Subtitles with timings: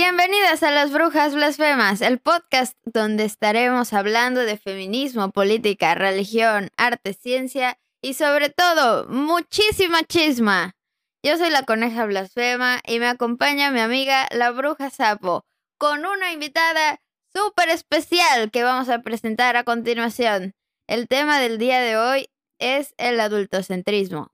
[0.00, 7.14] Bienvenidas a Las Brujas Blasfemas, el podcast donde estaremos hablando de feminismo, política, religión, arte,
[7.14, 10.76] ciencia y sobre todo muchísima chisma.
[11.24, 15.44] Yo soy la coneja blasfema y me acompaña mi amiga la bruja sapo
[15.78, 17.00] con una invitada
[17.34, 20.54] súper especial que vamos a presentar a continuación.
[20.86, 22.30] El tema del día de hoy
[22.60, 24.30] es el adultocentrismo.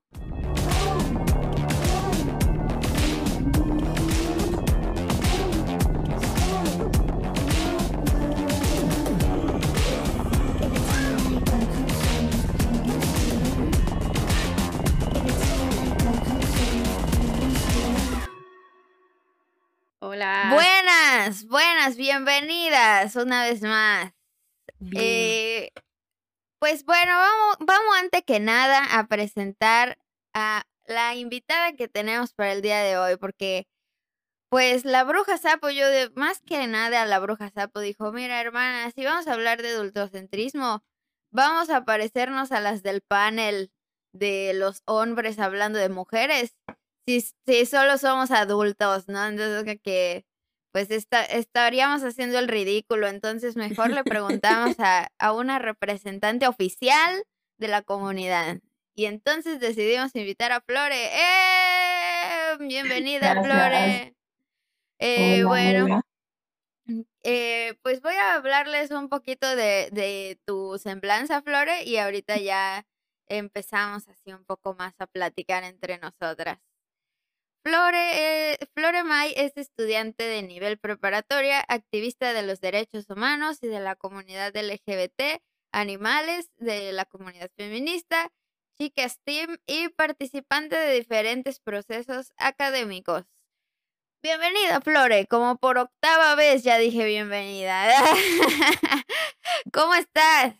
[20.07, 20.51] Hola.
[20.53, 24.13] Buenas, buenas, bienvenidas una vez más.
[24.95, 25.71] Eh,
[26.59, 29.97] pues bueno, vamos, vamos antes que nada a presentar
[30.35, 33.67] a la invitada que tenemos para el día de hoy, porque
[34.49, 38.39] pues la bruja sapo, yo de más que nada a la bruja sapo dijo, mira
[38.39, 40.83] hermana, si vamos a hablar de adultocentrismo,
[41.31, 43.71] vamos a parecernos a las del panel
[44.13, 46.55] de los hombres hablando de mujeres
[47.05, 49.25] si, si solo somos adultos, ¿no?
[49.25, 50.25] Entonces que
[50.71, 57.23] pues estaríamos haciendo el ridículo, entonces mejor le preguntamos a, a una representante oficial
[57.57, 58.59] de la comunidad.
[58.93, 60.95] Y entonces decidimos invitar a Flore.
[61.13, 62.57] ¡Eh!
[62.59, 64.15] Bienvenida, Flore.
[64.99, 66.01] Eh, bueno,
[67.23, 72.85] eh, pues voy a hablarles un poquito de, de tu semblanza, Flore, y ahorita ya
[73.27, 76.59] empezamos así un poco más a platicar entre nosotras.
[77.65, 83.79] Flore, eh, May es estudiante de nivel preparatoria, activista de los derechos humanos y de
[83.79, 88.31] la comunidad LGBT, animales, de la comunidad feminista,
[88.77, 93.23] chicas team y participante de diferentes procesos académicos.
[94.21, 95.25] Bienvenida, Flore.
[95.25, 97.87] Como por octava vez ya dije bienvenida.
[99.73, 100.53] ¿Cómo estás?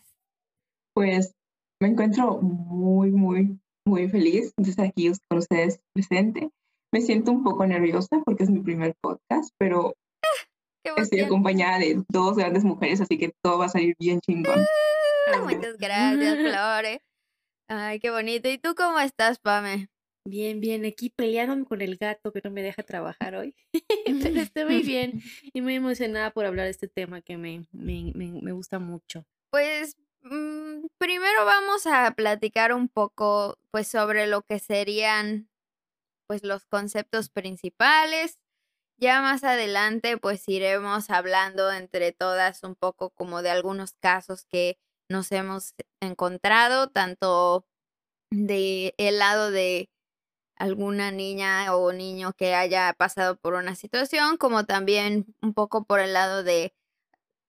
[0.92, 1.36] Pues
[1.80, 6.50] me encuentro muy, muy, muy feliz de estar aquí con ustedes presente.
[6.92, 9.94] Me siento un poco nerviosa porque es mi primer podcast, pero
[10.96, 14.64] estoy acompañada de dos grandes mujeres, así que todo va a salir bien chingón.
[15.28, 17.02] Ah, muchas gracias, Flore.
[17.66, 18.48] Ay, qué bonito.
[18.48, 19.88] ¿Y tú cómo estás, Pame?
[20.24, 23.54] Bien, bien, aquí peleándome con el gato que no me deja trabajar hoy.
[24.34, 28.12] Pero estoy muy bien y muy emocionada por hablar de este tema que me, me,
[28.14, 29.24] me, gusta mucho.
[29.50, 35.48] Pues mm, primero vamos a platicar un poco pues sobre lo que serían
[36.26, 38.38] pues los conceptos principales.
[38.98, 44.78] Ya más adelante pues iremos hablando entre todas un poco como de algunos casos que
[45.10, 47.66] nos hemos encontrado, tanto
[48.30, 49.90] de el lado de
[50.56, 56.00] alguna niña o niño que haya pasado por una situación, como también un poco por
[56.00, 56.74] el lado de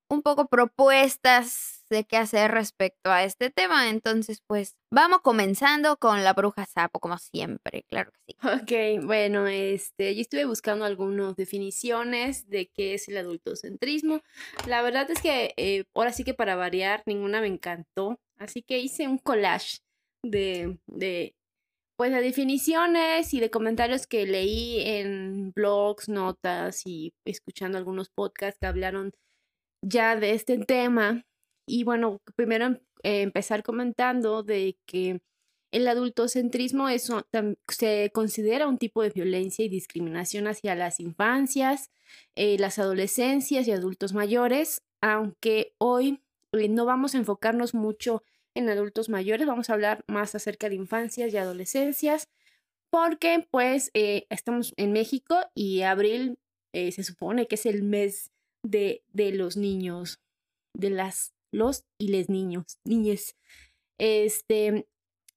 [0.10, 3.90] un poco propuestas de qué hacer respecto a este tema.
[3.90, 8.38] Entonces, pues vamos comenzando con la bruja sapo, como siempre, claro que sí.
[8.44, 14.22] Ok, bueno, este, yo estuve buscando algunas definiciones de qué es el adultocentrismo.
[14.68, 18.20] La verdad es que eh, ahora sí que para variar, ninguna me encantó.
[18.38, 19.80] Así que hice un collage
[20.24, 21.36] de, de
[21.98, 28.60] pues de definiciones y de comentarios que leí en blogs, notas y escuchando algunos podcasts
[28.60, 29.14] que hablaron
[29.82, 31.26] ya de este tema.
[31.68, 32.74] Y bueno, primero em,
[33.04, 35.22] eh, empezar comentando de que
[35.72, 37.12] el adultocentrismo es,
[37.68, 41.92] se considera un tipo de violencia y discriminación hacia las infancias,
[42.36, 46.22] eh, las adolescencias y adultos mayores, aunque hoy
[46.54, 48.24] eh, no vamos a enfocarnos mucho
[48.56, 52.30] en adultos mayores, vamos a hablar más acerca de infancias y adolescencias,
[52.90, 56.40] porque pues estamos en México y abril
[56.74, 58.32] se supone que es el mes
[58.64, 60.22] de, de los niños,
[60.74, 63.36] de las los y les niños, niñes.
[63.98, 64.88] Este,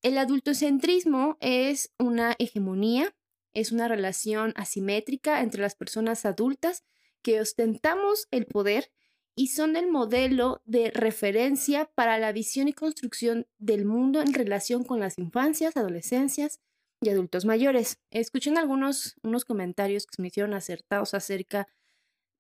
[0.03, 3.15] el adultocentrismo es una hegemonía,
[3.53, 6.85] es una relación asimétrica entre las personas adultas
[7.23, 8.91] que ostentamos el poder
[9.35, 14.85] y son el modelo de referencia para la visión y construcción del mundo en relación
[14.85, 16.61] con las infancias, adolescencias
[17.01, 17.99] y adultos mayores.
[18.11, 21.69] Escuchen algunos unos comentarios que se me hicieron acertados acerca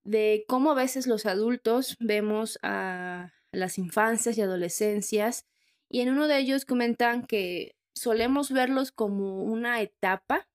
[0.05, 5.47] de cómo a veces los adultos vemos a las infancias y adolescencias,
[5.89, 10.49] y en uno de ellos comentan que solemos verlos como una etapa,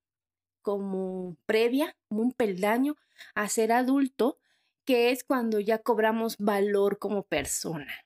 [0.62, 2.96] como previa, como un peldaño
[3.36, 4.40] a ser adulto,
[4.86, 8.06] que es cuando ya cobramos valor como persona.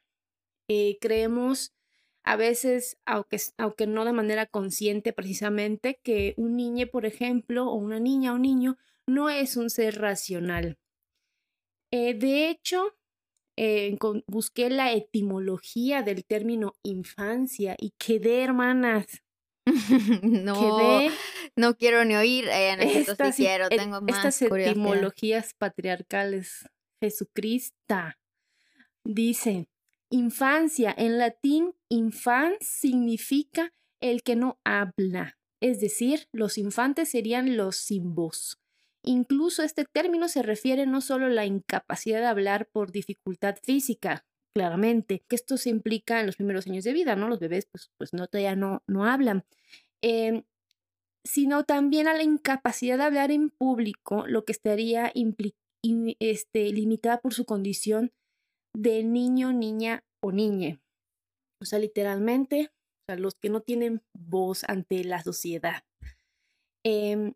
[0.68, 1.74] Eh, creemos
[2.24, 7.75] a veces, aunque, aunque no de manera consciente precisamente, que un niño, por ejemplo, o
[7.75, 8.77] una niña o niño,
[9.07, 10.77] no es un ser racional,
[11.92, 12.95] Eh, de hecho,
[13.61, 19.21] eh, busqué la etimología del término infancia y quedé, hermanas.
[20.21, 21.01] no,
[21.57, 22.47] no quiero ni oír.
[22.47, 26.69] Eh, estas, quiero, tengo más estas etimologías patriarcales.
[27.01, 27.95] Jesucristo
[29.03, 29.67] dice,
[30.09, 37.75] infancia, en latín, infans significa el que no habla, es decir, los infantes serían los
[37.75, 38.57] sin voz.
[39.03, 44.25] Incluso este término se refiere no solo a la incapacidad de hablar por dificultad física,
[44.53, 47.29] claramente, que esto se implica en los primeros años de vida, ¿no?
[47.29, 49.45] Los bebés pues, pues no, todavía no, no hablan,
[50.01, 50.43] em,
[51.25, 55.11] sino también a la incapacidad de hablar en público, lo que estaría
[56.19, 58.11] este, limitada por su condición
[58.75, 60.81] de niño, niña o niñe.
[61.61, 62.71] O sea, literalmente,
[63.07, 65.83] los que no tienen voz ante la sociedad.
[66.83, 67.33] Em,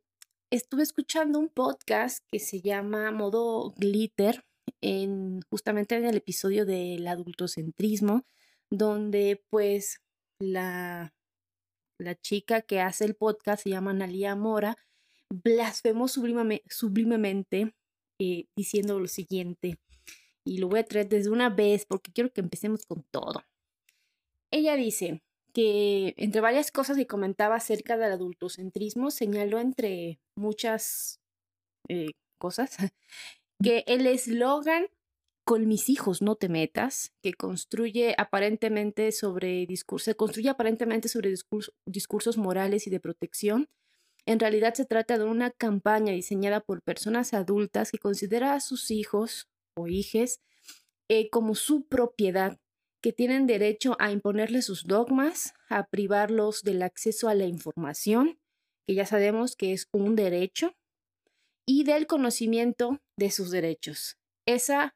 [0.56, 4.46] estuve escuchando un podcast que se llama Modo Glitter,
[4.82, 8.24] en, justamente en el episodio del adultocentrismo,
[8.70, 10.02] donde pues
[10.38, 11.16] la,
[11.98, 14.78] la chica que hace el podcast se llama Analia Mora,
[15.30, 17.74] blasfemó sublimemente
[18.20, 19.80] eh, diciendo lo siguiente,
[20.46, 23.44] y lo voy a traer desde una vez porque quiero que empecemos con todo.
[24.52, 25.24] Ella dice,
[25.54, 31.20] que entre varias cosas que comentaba acerca del adultocentrismo, señaló entre muchas
[31.90, 32.76] eh, cosas
[33.62, 34.88] que el eslogan
[35.46, 41.34] con mis hijos no te metas, que construye aparentemente sobre discurso, se construye aparentemente sobre
[41.86, 43.68] discursos morales y de protección,
[44.26, 48.90] en realidad se trata de una campaña diseñada por personas adultas que considera a sus
[48.90, 50.40] hijos o hijes
[51.10, 52.58] eh, como su propiedad
[53.04, 58.40] que tienen derecho a imponerle sus dogmas, a privarlos del acceso a la información,
[58.88, 60.74] que ya sabemos que es un derecho,
[61.68, 64.18] y del conocimiento de sus derechos.
[64.48, 64.96] Esa,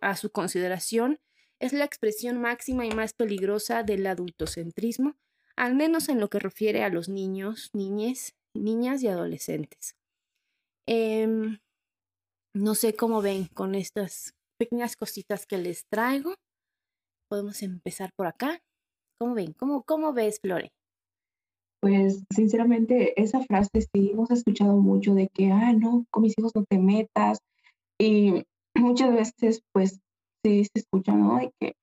[0.00, 1.20] a su consideración,
[1.60, 5.14] es la expresión máxima y más peligrosa del adultocentrismo,
[5.56, 9.94] al menos en lo que refiere a los niños, niñas, niñas y adolescentes.
[10.88, 11.60] Em,
[12.52, 16.34] no sé cómo ven con estas pequeñas cositas que les traigo
[17.28, 18.60] podemos empezar por acá.
[19.18, 19.52] ¿Cómo ven?
[19.52, 20.72] ¿Cómo, cómo ves, Flore?
[21.80, 26.52] Pues sinceramente esa frase sí hemos escuchado mucho de que, ah, no, con mis hijos
[26.54, 27.38] no te metas.
[28.00, 28.44] Y
[28.76, 30.00] muchas veces pues
[30.44, 31.38] sí se escucha, ¿no?
[31.38, 31.74] De que,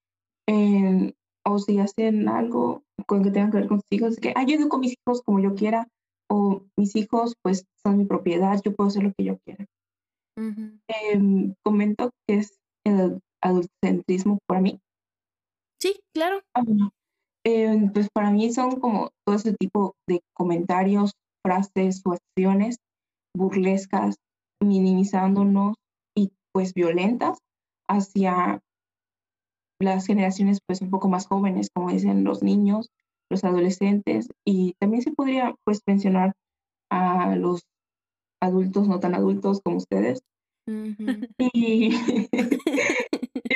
[1.43, 4.55] o si hacen algo con que tenga que ver con sus hijos, que, ah, yo
[4.55, 5.88] educo con mis hijos como yo quiera,
[6.29, 9.65] o mis hijos pues son mi propiedad, yo puedo hacer lo que yo quiera.
[10.38, 14.79] Em, comento que es el adultocentrismo para mí,
[15.81, 16.41] Sí, claro.
[17.43, 21.13] Eh, pues para mí son como todo ese tipo de comentarios,
[21.43, 22.77] frases o acciones
[23.35, 24.17] burlescas,
[24.61, 25.75] minimizándonos
[26.15, 27.39] y pues violentas
[27.87, 28.61] hacia
[29.79, 32.89] las generaciones pues un poco más jóvenes, como dicen los niños,
[33.31, 36.33] los adolescentes y también se podría pues mencionar
[36.91, 37.61] a los
[38.39, 40.21] adultos no tan adultos como ustedes.
[41.39, 41.89] y,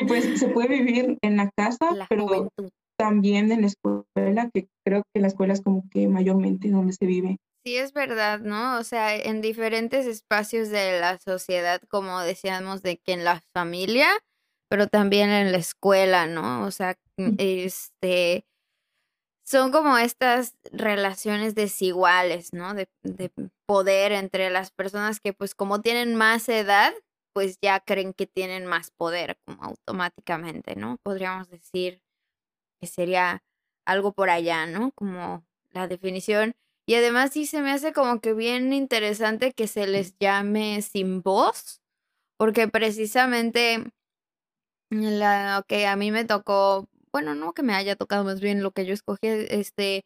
[0.05, 2.49] pues se puede vivir en la casa, pero
[2.97, 7.05] también en la escuela, que creo que la escuela es como que mayormente donde se
[7.05, 7.37] vive.
[7.65, 8.77] Sí, es verdad, ¿no?
[8.77, 14.07] O sea, en diferentes espacios de la sociedad, como decíamos, de que en la familia,
[14.69, 16.63] pero también en la escuela, ¿no?
[16.63, 16.95] O sea,
[17.37, 18.45] este,
[19.43, 22.75] son como estas relaciones desiguales, ¿no?
[22.75, 23.31] De, de
[23.65, 26.93] poder entre las personas que pues como tienen más edad,
[27.35, 30.99] pues ya creen que tienen más poder como automáticamente, ¿no?
[31.03, 32.01] Podríamos decir
[32.79, 33.43] que sería
[33.85, 34.91] algo por allá, ¿no?
[34.91, 36.55] Como la definición.
[36.87, 41.21] Y además sí se me hace como que bien interesante que se les llame sin
[41.21, 41.81] voz,
[42.37, 43.83] porque precisamente
[44.89, 48.71] lo que a mí me tocó, bueno, no que me haya tocado más bien lo
[48.71, 50.05] que yo escogí, este,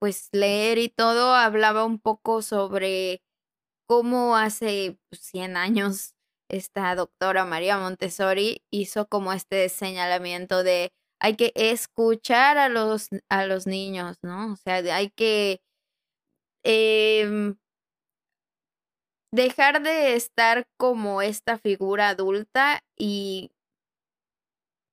[0.00, 3.22] pues leer y todo, hablaba un poco sobre
[3.86, 6.17] cómo hace 100 pues, años
[6.48, 13.46] esta doctora María Montessori hizo como este señalamiento de hay que escuchar a los, a
[13.46, 14.52] los niños, ¿no?
[14.52, 15.60] O sea, hay que
[16.64, 17.56] em,
[19.32, 23.50] dejar de estar como esta figura adulta y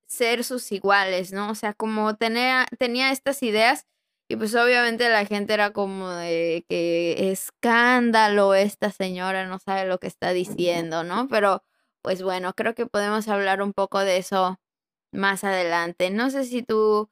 [0.08, 1.52] ser sus iguales, ¿no?
[1.52, 3.86] O sea, como tenía, tenía estas ideas
[4.28, 10.00] y pues obviamente la gente era como de que escándalo, esta señora no sabe lo
[10.00, 11.28] que está diciendo, ¿no?
[11.28, 11.64] Pero
[12.02, 14.60] pues bueno, creo que podemos hablar un poco de eso
[15.12, 16.10] más adelante.
[16.12, 17.10] No sé si tú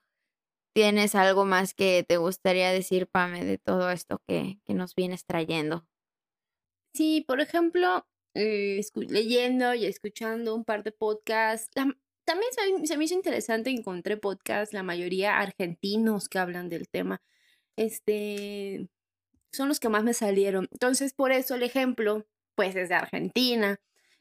[0.74, 5.26] tienes algo más que te gustaría decir, Pame, de todo esto que, que nos vienes
[5.26, 5.88] trayendo.
[6.94, 8.06] Sí, por ejemplo,
[8.36, 11.70] eh, leyendo y escuchando un par de podcasts.
[12.26, 12.52] También
[12.86, 17.22] se, me hizo interesante, encontré podcasts, la mayoría argentinos que hablan del tema.
[17.76, 18.88] Este,
[19.52, 20.68] son los que más me salieron.
[20.72, 22.26] Entonces, por eso el ejemplo,
[22.56, 23.80] pues es de Argentina.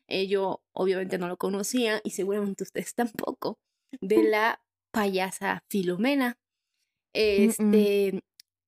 [0.09, 3.59] Eh, yo obviamente no lo conocía y seguramente ustedes tampoco,
[4.01, 6.39] de la payasa Filomena.
[7.15, 8.23] Este,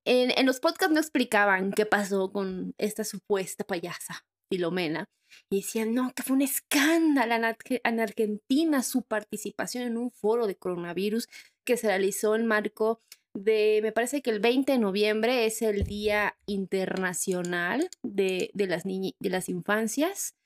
[0.05, 5.07] en, los podcasts no explicaban qué pasó con esta supuesta payasa, Filomena.
[5.51, 10.57] Y decían, no, que fue un escándalo en, Argentina su participación en un foro de
[10.57, 11.29] coronavirus
[11.65, 13.01] que se realizó en marco
[13.35, 19.15] de, me parece que el 20 de noviembre es el Día Internacional de, las, de
[19.29, 20.37] las Infancias.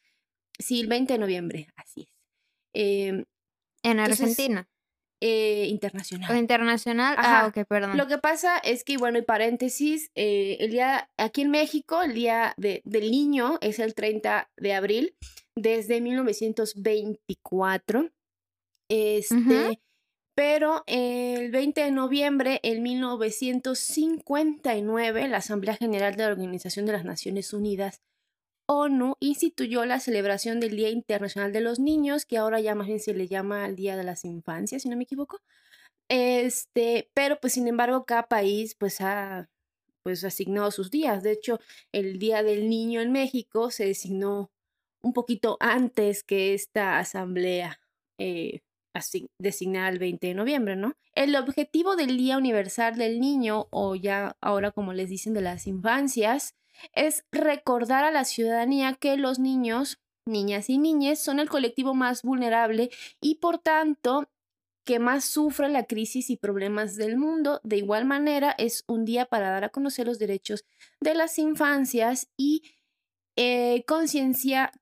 [0.59, 2.09] Sí, el 20 de noviembre, así es.
[2.75, 3.25] Em,
[3.83, 4.69] en Argentina.
[5.21, 6.37] Eh, internacional.
[6.37, 7.17] internacional.
[7.19, 7.97] Ah, ok, perdón.
[7.97, 12.15] Lo que pasa es que, bueno, y paréntesis, eh, el día, aquí en México, el
[12.15, 15.17] día de, del niño es el 30 de abril,
[15.57, 18.11] desde 1924.
[18.89, 19.81] Este,
[20.37, 27.05] Pero el 20 de noviembre, en 1959, la Asamblea General de la Organización de las
[27.05, 28.01] Naciones Unidas
[28.69, 33.01] ONU instituyó la celebración del Día Internacional de los Niños, que ahora ya más bien
[33.01, 35.41] se le llama el Día de las Infancias, si no me equivoco.
[36.09, 39.49] Este, pero pues sin embargo cada país pues ha
[40.03, 41.23] pues asignado sus días.
[41.23, 41.61] De hecho,
[41.93, 44.51] el Día del Niño en México se designó
[45.03, 47.81] un poquito antes que esta asamblea
[48.19, 48.61] eh,
[49.39, 50.95] designada el 20 de noviembre, ¿no?
[51.15, 55.67] El objetivo del Día Universal del Niño, o ya ahora como les dicen de las
[55.67, 56.55] infancias,
[56.93, 62.23] es recordar a la ciudadanía que los niños, niñas y niñas son el colectivo más
[62.23, 64.29] vulnerable y por tanto
[64.85, 67.61] que más sufre la crisis y problemas del mundo.
[67.63, 70.65] De igual manera, es un día para dar a conocer los derechos
[71.01, 72.63] de las infancias y
[73.37, 74.73] eh, concienciar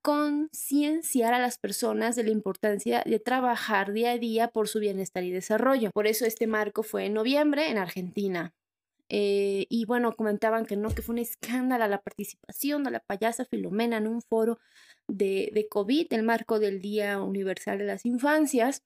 [1.34, 5.30] a las personas de la importancia de trabajar día a día por su bienestar y
[5.30, 5.90] desarrollo.
[5.92, 8.54] Por eso este marco fue en noviembre en Argentina.
[9.08, 13.44] Eh, y bueno, comentaban que no, que fue un escándalo la participación de la payasa
[13.44, 14.58] Filomena en un foro
[15.08, 18.82] de, de COVID, el marco del Día Universal de las Infancias.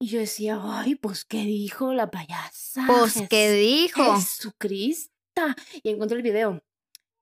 [0.00, 2.86] Y yo decía, ay, pues, ¿qué dijo la payasa?
[2.86, 4.16] Pues, ¿qué dijo?
[4.16, 5.12] Jesucristo.
[5.82, 6.62] Y encontré el video.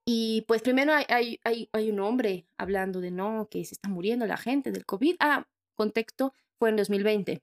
[0.08, 3.88] Y pues primero hay, hay, hay, hay, un hombre hablando de no, que se está
[3.88, 5.16] muriendo la gente del COVID.
[5.18, 7.42] Ah, contexto, fue en 2020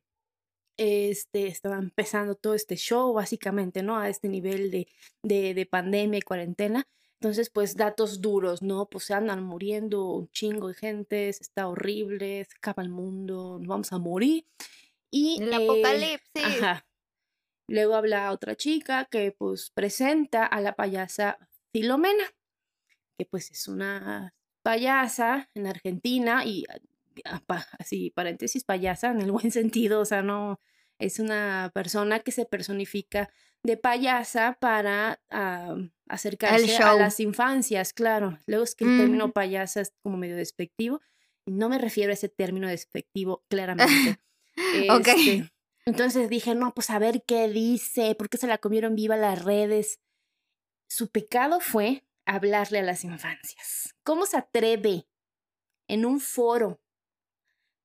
[0.78, 3.98] este, estaba empezando todo este show, básicamente, ¿no?
[3.98, 4.88] A este nivel de,
[5.24, 6.88] de, de pandemia y cuarentena.
[7.24, 8.88] Entonces, pues datos duros, ¿no?
[8.90, 13.68] Pues se andan muriendo un chingo de gente, está horrible, se acaba el mundo, nos
[13.68, 14.46] vamos a morir.
[15.10, 16.62] Y, el eh, apocalipsis.
[16.62, 16.86] Ajá.
[17.70, 21.38] Luego habla otra chica que pues presenta a la payasa
[21.72, 22.26] Filomena,
[23.18, 26.66] que pues es una payasa en Argentina y
[27.80, 30.60] así, paréntesis, payasa en el buen sentido, o sea, no,
[31.00, 33.30] es una persona que se personifica
[33.64, 35.22] de payasa para
[36.10, 38.38] acercarse a las infancias, claro.
[38.46, 41.02] Luego es que el término payasa es como medio despectivo,
[41.46, 44.20] y no me refiero a ese término despectivo claramente.
[44.56, 45.52] Este,
[45.84, 49.44] entonces dije, no, pues a ver qué dice, por qué se la comieron viva las
[49.44, 50.00] redes.
[50.88, 53.96] Su pecado fue hablarle a las infancias.
[54.04, 55.08] ¿Cómo se atreve
[55.88, 56.83] en un foro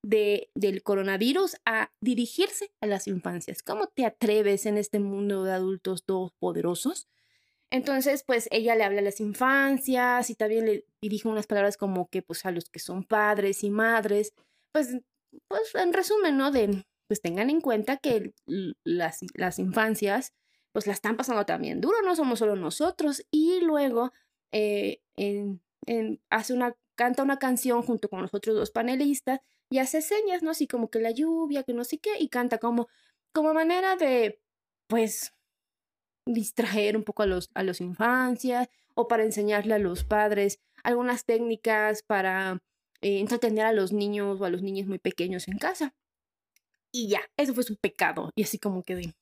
[0.08, 3.62] de, del coronavirus a dirigirse a las infancias.
[3.62, 7.08] ¿Cómo te atreves en este mundo de adultos todos poderosos?
[7.70, 12.08] Entonces, pues ella le habla a las infancias y también le dirige unas palabras como
[12.08, 14.32] que, pues a los que son padres y madres,
[14.72, 14.96] pues,
[15.46, 16.50] pues en resumen, ¿no?
[16.50, 18.32] De, pues tengan en cuenta que
[18.84, 20.32] las, las infancias,
[20.72, 23.26] pues la están pasando también duro, no somos solo nosotros.
[23.30, 24.12] Y luego
[24.52, 29.40] eh, en, en, hace una, canta una canción junto con los otros dos panelistas
[29.70, 30.50] y hace señas, ¿no?
[30.50, 32.88] Así como que la lluvia, que no sé qué, y canta como,
[33.32, 34.42] como manera de,
[34.88, 35.32] pues,
[36.26, 41.24] distraer un poco a los, a los infancias o para enseñarle a los padres algunas
[41.24, 42.58] técnicas para
[43.00, 45.94] eh, entretener a los niños o a los niños muy pequeños en casa.
[46.92, 48.30] Y ya, eso fue su pecado.
[48.34, 49.14] Y así como que de...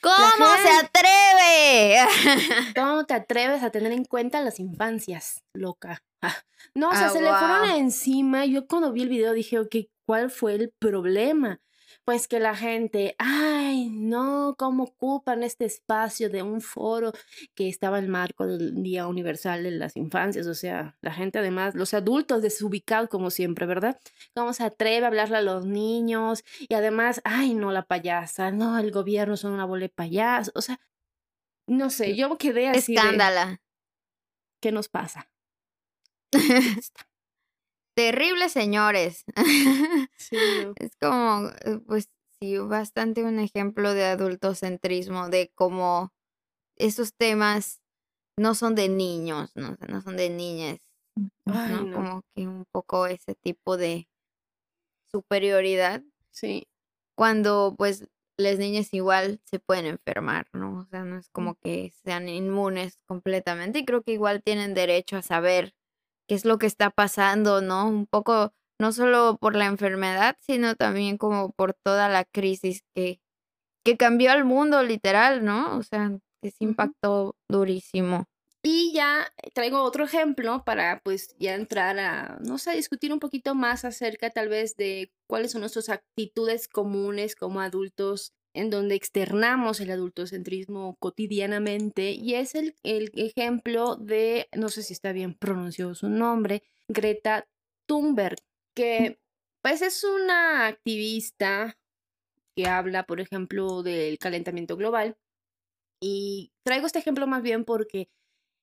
[0.00, 1.98] ¿Cómo se atreve?
[2.74, 6.02] ¿Cómo te atreves a tener en cuenta las infancias, loca?
[6.74, 8.44] No, o sea, ah, se le fueron encima.
[8.44, 11.60] Yo cuando vi el video dije, ok, ¿cuál fue el problema?
[12.06, 17.12] Pues que la gente, ay, no, ¿cómo ocupan este espacio de un foro
[17.56, 20.46] que estaba en marco del Día Universal de las Infancias?
[20.46, 23.98] O sea, la gente además, los adultos desubicados como siempre, ¿verdad?
[24.36, 26.44] ¿Cómo se atreve a hablarle a los niños?
[26.60, 30.52] Y además, ay, no, la payasa, no, el gobierno son una bola de payasos.
[30.54, 30.78] O sea,
[31.66, 32.94] no sé, yo quedé así.
[32.94, 33.60] Escándala.
[34.60, 35.28] ¿Qué nos pasa?
[37.96, 39.24] terribles señores.
[40.78, 42.10] Es como, eh, pues
[42.40, 46.12] sí, bastante un ejemplo de adultocentrismo, de cómo
[46.76, 47.80] esos temas
[48.38, 50.78] no son de niños, no, no son de niñas,
[51.44, 54.08] Como que un poco ese tipo de
[55.10, 56.02] superioridad.
[56.30, 56.68] Sí.
[57.16, 60.80] Cuando pues las niñas igual se pueden enfermar, ¿no?
[60.80, 65.16] O sea, no es como que sean inmunes completamente y creo que igual tienen derecho
[65.16, 65.74] a saber
[66.26, 67.88] qué es lo que está pasando, ¿no?
[67.88, 73.20] Un poco, no solo por la enfermedad, sino también como por toda la crisis que,
[73.84, 75.76] que cambió al mundo literal, ¿no?
[75.76, 78.26] O sea, que se impactó durísimo.
[78.68, 83.54] Y ya traigo otro ejemplo para pues ya entrar a, no sé, discutir un poquito
[83.54, 89.80] más acerca tal vez de cuáles son nuestras actitudes comunes como adultos en donde externamos
[89.80, 95.94] el adultocentrismo cotidianamente y es el, el ejemplo de, no sé si está bien pronunciado
[95.94, 97.46] su nombre, Greta
[97.86, 98.38] Thunberg,
[98.74, 99.20] que
[99.62, 101.76] pues es una activista
[102.56, 105.18] que habla, por ejemplo, del calentamiento global.
[106.00, 108.08] Y traigo este ejemplo más bien porque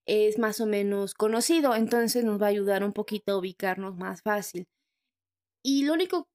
[0.08, 4.22] es más o menos conocido, entonces nos va a ayudar un poquito a ubicarnos más
[4.22, 4.68] fácil.
[5.64, 6.28] Y lo único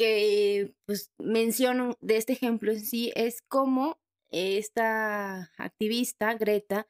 [0.00, 6.88] que pues menciono de este ejemplo en sí es cómo esta activista, Greta,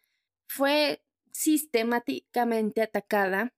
[0.48, 1.02] fue
[1.32, 3.52] sistemáticamente atacada,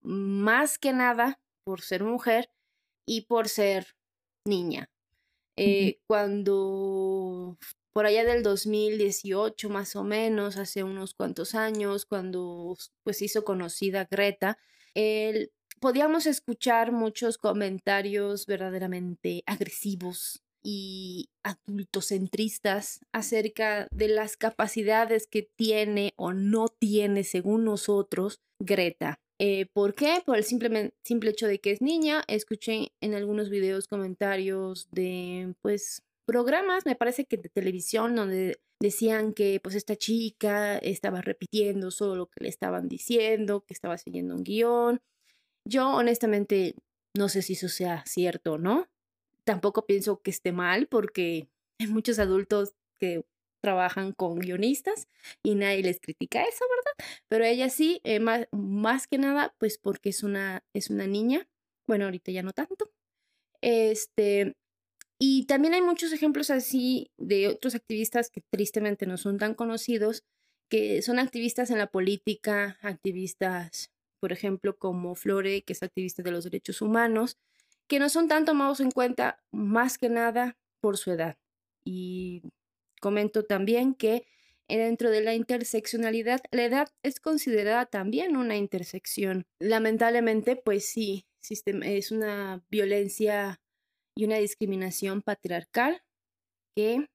[0.00, 2.50] más que nada por ser mujer
[3.06, 3.94] y por ser
[4.44, 4.90] niña.
[5.54, 7.56] Eh, cuando
[7.92, 14.08] por allá del 2018 más o menos, hace unos cuantos años, cuando pues hizo conocida
[14.10, 14.58] Greta,
[15.80, 26.32] podíamos escuchar muchos comentarios verdaderamente agresivos y adultocentristas acerca de las capacidades que tiene o
[26.32, 29.20] no tiene, según nosotros, Greta.
[29.40, 30.20] Eh, ¿Por qué?
[30.26, 32.24] Por el simple, simple hecho de que es niña.
[32.26, 39.32] Escuché en algunos videos comentarios de, pues, programas, me parece que de televisión, donde decían
[39.32, 44.34] que pues esta chica estaba repitiendo solo lo que le estaban diciendo, que estaba siguiendo
[44.34, 45.00] un guion.
[45.68, 46.74] Yo honestamente
[47.14, 48.88] no sé si eso sea cierto o no.
[49.44, 53.24] Tampoco pienso que esté mal porque hay muchos adultos que
[53.60, 55.08] trabajan con guionistas
[55.42, 57.12] y nadie les critica eso, ¿verdad?
[57.28, 61.48] Pero ella sí, eh, más, más, que nada, pues porque es una, es una niña.
[61.86, 62.90] Bueno, ahorita ya no tanto.
[63.60, 64.54] Este,
[65.18, 70.24] y también hay muchos ejemplos así de otros activistas que tristemente no son tan conocidos,
[70.70, 76.30] que son activistas en la política, activistas, por ejemplo, como Flore, que es activista de
[76.30, 77.36] los derechos humanos,
[77.86, 81.36] que no son tan tomados en cuenta más que nada por su edad.
[81.84, 82.42] Y
[83.00, 84.26] comento también que
[84.68, 89.46] dentro de la interseccionalidad, la edad es considerada también una intersección.
[89.58, 91.26] Lamentablemente, pues sí,
[91.82, 93.60] es una violencia
[94.14, 96.02] y una discriminación patriarcal
[96.76, 97.08] que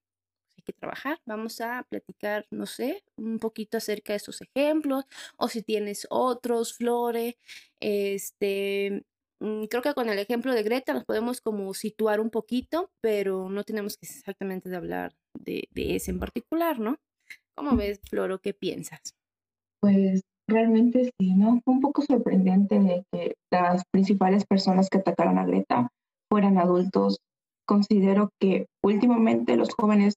[0.64, 1.20] hay que trabajar.
[1.26, 5.06] Vamos a platicar, no sé, un poquito acerca de estos ejemplos
[5.38, 7.38] o si tienes otros, Flore.
[7.80, 9.04] Este,
[9.40, 13.50] mm, creo que con el ejemplo de Greta nos podemos como situar un poquito, pero
[13.50, 16.98] no tenemos que exactamente de hablar de, de ese en particular, ¿no?
[17.56, 18.40] ¿Cómo ves, Floro?
[18.40, 19.16] ¿Qué piensas?
[19.80, 21.62] Pues realmente sí, ¿no?
[21.64, 25.90] Fue un poco sorprendente de que las principales personas que atacaron a Greta
[26.30, 27.20] fueran adultos,
[27.66, 30.16] considero que últimamente los jóvenes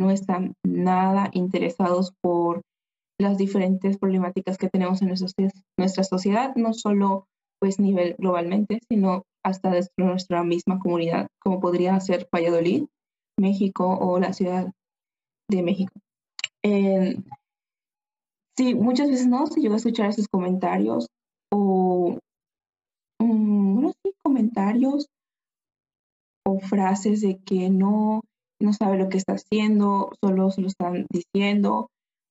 [0.00, 2.62] no están nada interesados por
[3.20, 7.26] las diferentes problemáticas que tenemos en nuestra, sociedad, no solo
[7.60, 12.86] pues nivel globalmente, sino hasta dentro de nuestra misma comunidad, como podría ser Valladolid,
[13.38, 14.72] México o la Ciudad
[15.48, 15.92] de México.
[18.56, 21.06] sí, muchas veces no se llegó a escuchar esos comentarios
[21.52, 22.18] o,
[24.02, 25.06] sí, comentarios
[26.46, 28.22] o frases de que no,
[28.60, 31.90] no sabe lo que está haciendo, solo se lo están diciendo,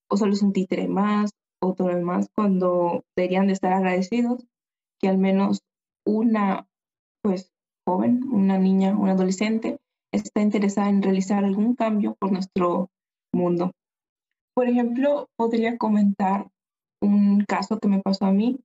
[0.09, 4.45] o solo es un títere más, o todo lo demás, cuando deberían de estar agradecidos
[5.01, 5.61] que al menos
[6.05, 6.67] una,
[7.23, 7.51] pues,
[7.87, 9.79] joven, una niña, un adolescente,
[10.11, 12.89] está interesada en realizar algún cambio por nuestro
[13.33, 13.71] mundo.
[14.55, 16.49] Por ejemplo, podría comentar
[17.01, 18.59] un caso que me pasó a mí.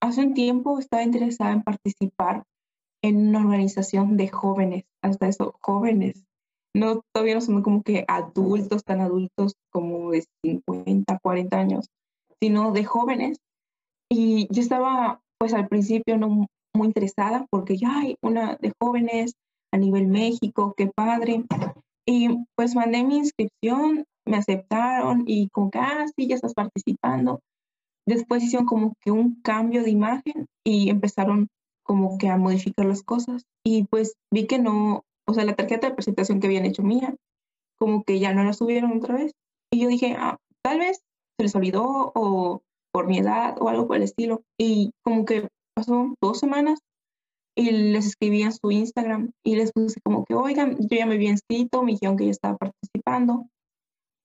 [0.00, 2.44] hace un tiempo estaba interesada en participar
[3.06, 6.24] en una organización de jóvenes, hasta eso, jóvenes.
[6.74, 11.88] No, todavía no son como que adultos, tan adultos como de 50, 40 años,
[12.40, 13.38] sino de jóvenes.
[14.10, 19.34] Y yo estaba, pues al principio no muy interesada porque ya hay una de jóvenes
[19.72, 21.44] a nivel México, qué padre.
[22.06, 27.40] Y pues mandé mi inscripción, me aceptaron y como que, ah, sí, ya estás participando.
[28.06, 31.48] después hicieron como que un cambio de imagen y empezaron
[31.86, 33.44] como que a modificar las cosas.
[33.64, 37.14] Y pues vi que no, o sea, la tarjeta de presentación que habían hecho mía,
[37.78, 39.32] como que ya no la subieron otra vez.
[39.72, 40.98] Y yo dije, ah, tal vez
[41.38, 44.42] se les olvidó o por mi edad o algo por el estilo.
[44.58, 46.80] Y como que pasó dos semanas
[47.56, 51.14] y les escribí en su Instagram y les puse como que, oigan, yo ya me
[51.14, 53.46] había inscrito, me dijeron que ya estaba participando,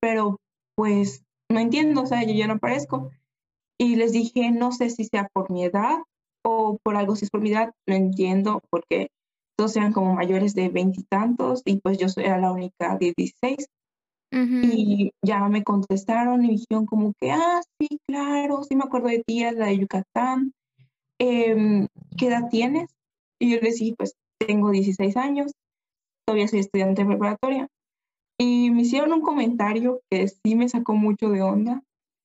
[0.01, 0.37] pero
[0.75, 3.11] pues no entiendo, o sea, yo ya no aparezco.
[3.79, 5.99] Y les dije, no sé si sea por mi edad
[6.43, 9.09] o por algo, si es por mi edad, no entiendo, porque
[9.57, 13.67] todos sean como mayores de veintitantos y, pues yo soy la única de 16.
[14.33, 19.09] Y ya me contestaron y me dijeron como que, ah, sí, claro, sí me acuerdo
[19.09, 20.53] de ti, la de Yucatán.
[21.19, 22.89] Em, ¿Qué edad tienes?
[23.39, 25.51] Y yo les dije, pues tengo 16 años,
[26.25, 27.67] todavía soy estudiante de preparatoria.
[28.39, 31.83] Y me hicieron un comentario que sí me sacó mucho de onda.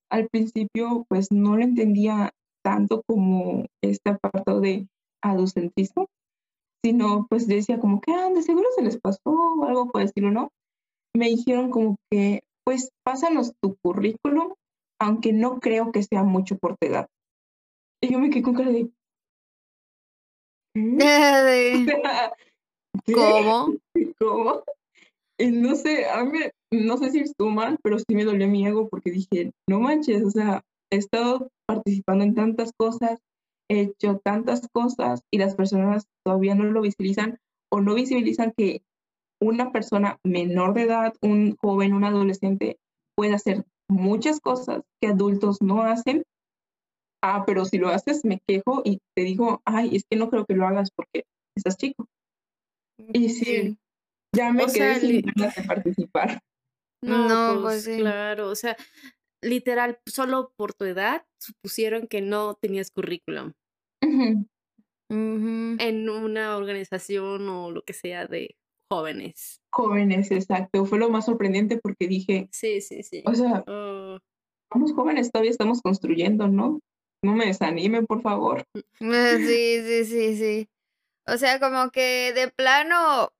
[0.08, 2.32] Al principio, pues no lo entendía
[2.66, 4.88] tanto como este apartado de
[5.22, 6.08] adultentrismo,
[6.84, 10.32] sino pues decía como que, ah, de seguro se les pasó o algo por decirlo,
[10.32, 10.50] ¿no?
[11.16, 14.54] Me dijeron como que, pues pásanos tu currículum,
[15.00, 17.06] aunque no creo que sea mucho por tu edad.
[18.02, 18.90] Y yo me quedé con cara de...
[23.14, 23.76] ¿Cómo?
[24.18, 24.64] ¿Cómo?
[25.38, 26.40] Y no sé, a mí,
[26.72, 30.24] no sé si estuvo mal, pero sí me dolió mi ego porque dije, no manches,
[30.24, 33.20] o sea, he estado participando en tantas cosas,
[33.68, 37.38] he hecho tantas cosas y las personas todavía no lo visibilizan
[37.72, 38.82] o no visibilizan que
[39.40, 42.78] una persona menor de edad, un joven, un adolescente
[43.16, 46.24] puede hacer muchas cosas que adultos no hacen.
[47.22, 50.46] Ah, pero si lo haces, me quejo y te digo, ay, es que no creo
[50.46, 51.24] que lo hagas porque
[51.56, 52.06] estás chico.
[52.98, 53.78] Y sí,
[54.34, 56.40] ya me quedé sin ganas de participar.
[57.02, 58.76] No, pues, pues claro, o sea,
[59.42, 63.52] literal, solo por tu edad supusieron que no tenías currículum
[65.08, 68.56] en una organización o lo que sea de
[68.90, 69.60] jóvenes.
[69.72, 70.84] Jóvenes, exacto.
[70.84, 73.22] Fue lo más sorprendente porque dije, sí, sí, sí.
[73.26, 74.18] O sea, oh.
[74.72, 76.80] somos jóvenes, todavía estamos construyendo, ¿no?
[77.22, 78.64] No me desanimen, por favor.
[79.00, 80.68] Eh, sí, sí, sí, sí.
[81.26, 83.32] O sea, como que de plano,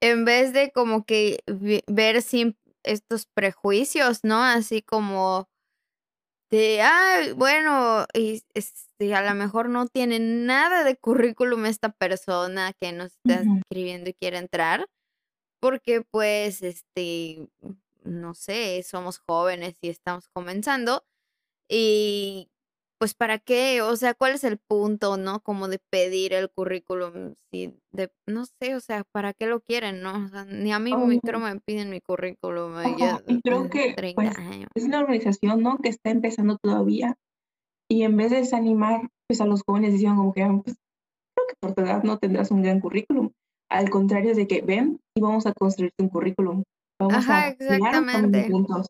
[0.00, 1.40] en vez de como que
[1.86, 4.42] ver sin estos prejuicios, ¿no?
[4.42, 5.48] Así como
[6.50, 12.72] de, ah, bueno, y, este, a lo mejor no tiene nada de currículum esta persona
[12.78, 14.86] que nos está escribiendo y quiere entrar,
[15.60, 17.48] porque pues, este,
[18.04, 21.04] no sé, somos jóvenes y estamos comenzando
[21.70, 22.51] y
[23.02, 25.40] pues para qué, o sea, cuál es el punto, ¿no?
[25.40, 30.02] Como de pedir el currículum, si de, no sé, o sea, ¿para qué lo quieren,
[30.02, 30.30] no?
[30.46, 31.04] ni a mí oh.
[31.04, 32.74] me, me piden mi currículum.
[33.26, 34.30] y creo que pues,
[34.76, 35.78] es una organización, ¿no?
[35.78, 37.16] Que está empezando todavía
[37.90, 40.76] y en vez de desanimar, pues a los jóvenes decían como que, pues,
[41.34, 43.32] creo que por tu edad no tendrás un gran currículum.
[43.68, 46.62] Al contrario de que ven y vamos a construirte un currículum.
[47.00, 48.48] Vamos Ajá, a exactamente.
[48.48, 48.86] Juntos.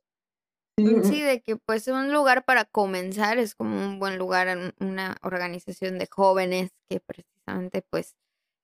[0.79, 5.17] Sí, de que pues un lugar para comenzar es como un buen lugar en una
[5.23, 8.17] organización de jóvenes que precisamente pues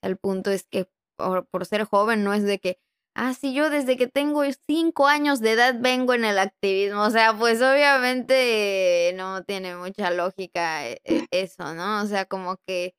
[0.03, 2.79] el punto es que por, ser joven no es de que,
[3.14, 7.11] ah, sí, yo desde que tengo cinco años de edad vengo en el activismo, o
[7.11, 12.03] sea, pues obviamente no tiene mucha lógica e, e, eso, ¿no?
[12.03, 12.94] O sea, como que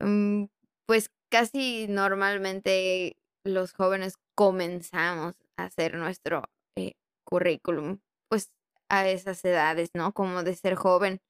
[0.00, 0.44] mm,
[0.86, 6.44] pues casi normalmente los jóvenes comenzamos a hacer nuestro
[6.76, 8.00] eh, currículum
[8.32, 8.50] pues
[8.88, 10.14] a esas edades, ¿no?
[10.14, 11.20] Como de ser joven.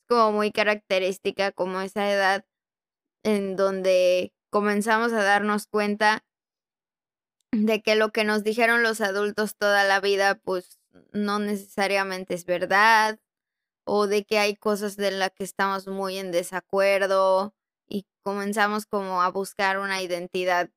[0.00, 2.46] Es como muy característica como esa edad
[3.24, 6.24] en donde comenzamos a darnos cuenta
[7.52, 10.80] de que lo que nos dijeron los adultos toda la vida, pues
[11.12, 13.20] no necesariamente es verdad,
[13.84, 17.54] o de que hay cosas de las que estamos muy en desacuerdo
[17.86, 20.70] y comenzamos como a buscar una identidad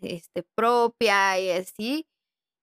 [0.00, 2.06] este, propia y así.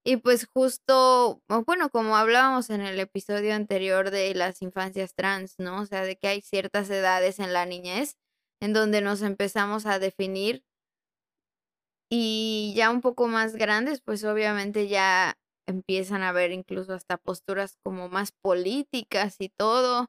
[0.03, 5.81] Y pues justo, bueno, como hablábamos en el episodio anterior de las infancias trans, ¿no?
[5.81, 8.17] O sea, de que hay ciertas edades en la niñez
[8.61, 10.63] en donde nos empezamos a definir
[12.09, 15.37] y ya un poco más grandes, pues obviamente ya
[15.67, 20.07] empiezan a ver incluso hasta posturas como más políticas y todo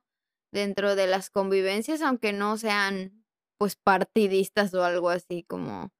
[0.52, 3.24] dentro de las convivencias, aunque no sean
[3.58, 5.90] pues partidistas o algo así como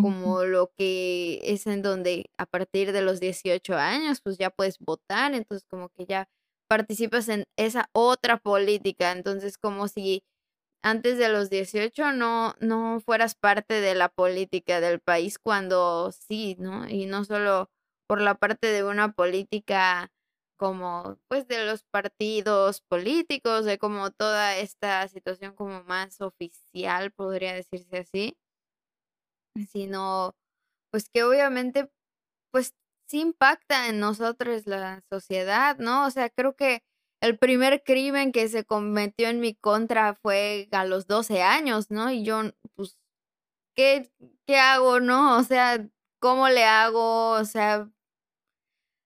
[0.00, 4.78] como lo que es en donde a partir de los 18 años, pues ya puedes
[4.78, 6.28] votar, entonces como que ya
[6.68, 10.24] participas en esa otra política, entonces como si
[10.82, 16.56] antes de los 18 no, no fueras parte de la política del país cuando sí,
[16.58, 16.88] ¿no?
[16.88, 17.70] Y no solo
[18.08, 20.12] por la parte de una política
[20.58, 27.52] como pues de los partidos políticos, de como toda esta situación como más oficial, podría
[27.54, 28.36] decirse así,
[29.72, 30.34] sino
[30.90, 31.90] pues que obviamente
[32.52, 32.74] pues
[33.08, 36.06] sí impacta en nosotros la sociedad, ¿no?
[36.06, 36.82] O sea, creo que
[37.20, 42.10] el primer crimen que se cometió en mi contra fue a los 12 años, ¿no?
[42.10, 42.42] Y yo,
[42.74, 42.98] pues,
[43.76, 44.10] ¿qué,
[44.46, 45.38] qué hago, no?
[45.38, 45.86] O sea,
[46.20, 47.30] ¿cómo le hago?
[47.32, 47.90] O sea,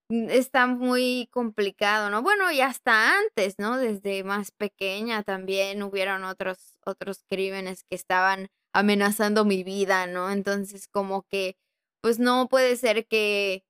[0.08, 2.22] mm, está muy complicado, ¿no?
[2.22, 3.78] Bueno, y hasta antes, ¿no?
[3.78, 10.30] Desde más pequeña también hubieron otros, otros crímenes que estaban amenazando mi vida, ¿no?
[10.30, 11.56] Entonces, como que,
[12.02, 13.64] pues no puede ser que,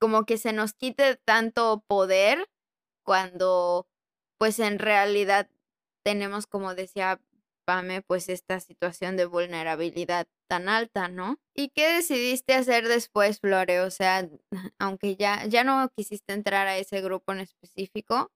[0.00, 2.48] como que se nos quite tanto poder
[3.04, 3.88] cuando,
[4.38, 5.48] pues en realidad
[6.04, 7.20] tenemos, como decía
[7.66, 11.38] Pame, pues esta situación de vulnerabilidad tan alta, ¿no?
[11.54, 13.80] ¿Y qué decidiste hacer después, Flore?
[13.80, 14.28] O sea,
[14.78, 18.30] aunque ya, ya no quisiste entrar a ese grupo en específico.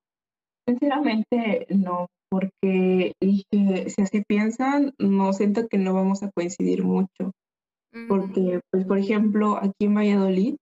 [0.66, 7.32] Sinceramente, no, porque dije, si así piensan, no siento que no vamos a coincidir mucho.
[8.08, 10.56] Porque, pues, por ejemplo, aquí en Valladolid,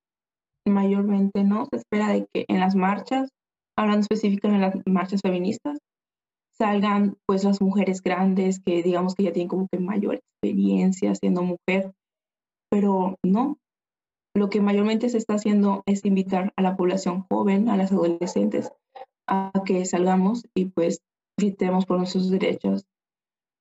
[0.66, 3.30] mayormente no se espera de que en las marchas,
[3.76, 5.78] hablando específicamente en las marchas feministas,
[6.58, 11.42] salgan pues las mujeres grandes que digamos que ya tienen como que mayor experiencia siendo
[11.42, 11.92] mujer,
[12.70, 13.58] pero no.
[14.34, 18.70] Lo que mayormente se está haciendo es invitar a la población joven, a las adolescentes,
[19.26, 21.00] a que salgamos y pues
[21.38, 22.84] gritemos por nuestros derechos.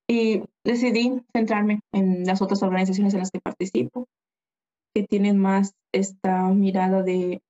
[0.10, 4.08] Y decidí centrarme en las otras organizaciones en las que participo,
[4.94, 7.42] que tienen más esta mirada de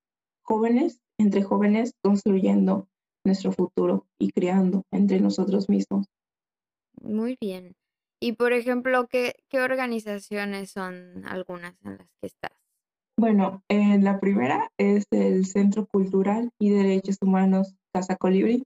[0.43, 2.87] jóvenes, entre jóvenes, construyendo
[3.25, 6.07] nuestro futuro y creando entre nosotros mismos.
[7.01, 7.75] Muy bien.
[8.19, 12.51] Y por ejemplo, ¿qué, qué organizaciones son algunas en las que estás?
[13.19, 18.63] Bueno, en la primera es el Centro Cultural y Derechos Humanos Casa Colibri.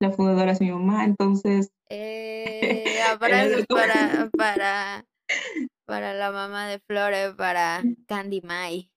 [0.00, 1.70] La fundadora es mi mamá, entonces...
[1.90, 5.04] Eh, abrazos para, para,
[5.86, 8.90] para la mamá de Flore, para Candy Mai.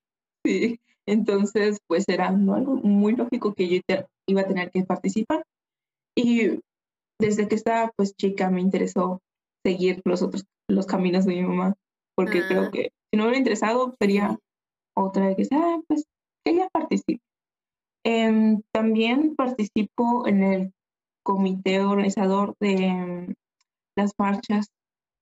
[0.44, 3.80] Sí, entonces pues era algo muy lógico que yo
[4.26, 5.44] iba a tener que participar.
[6.16, 6.60] Y
[7.20, 9.20] desde que estaba pues chica me interesó
[9.64, 11.74] seguir los otros, los caminos de mi mamá,
[12.16, 12.70] porque creo ah.
[12.70, 14.38] que si no me hubiera interesado sería
[14.96, 16.04] otra de que sea, pues
[16.46, 17.22] ella participe.
[18.06, 20.72] Em, también participo en el
[21.24, 23.34] comité organizador de em,
[23.96, 24.68] las marchas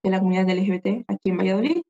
[0.05, 1.83] de la comunidad LGBT aquí en Valladolid.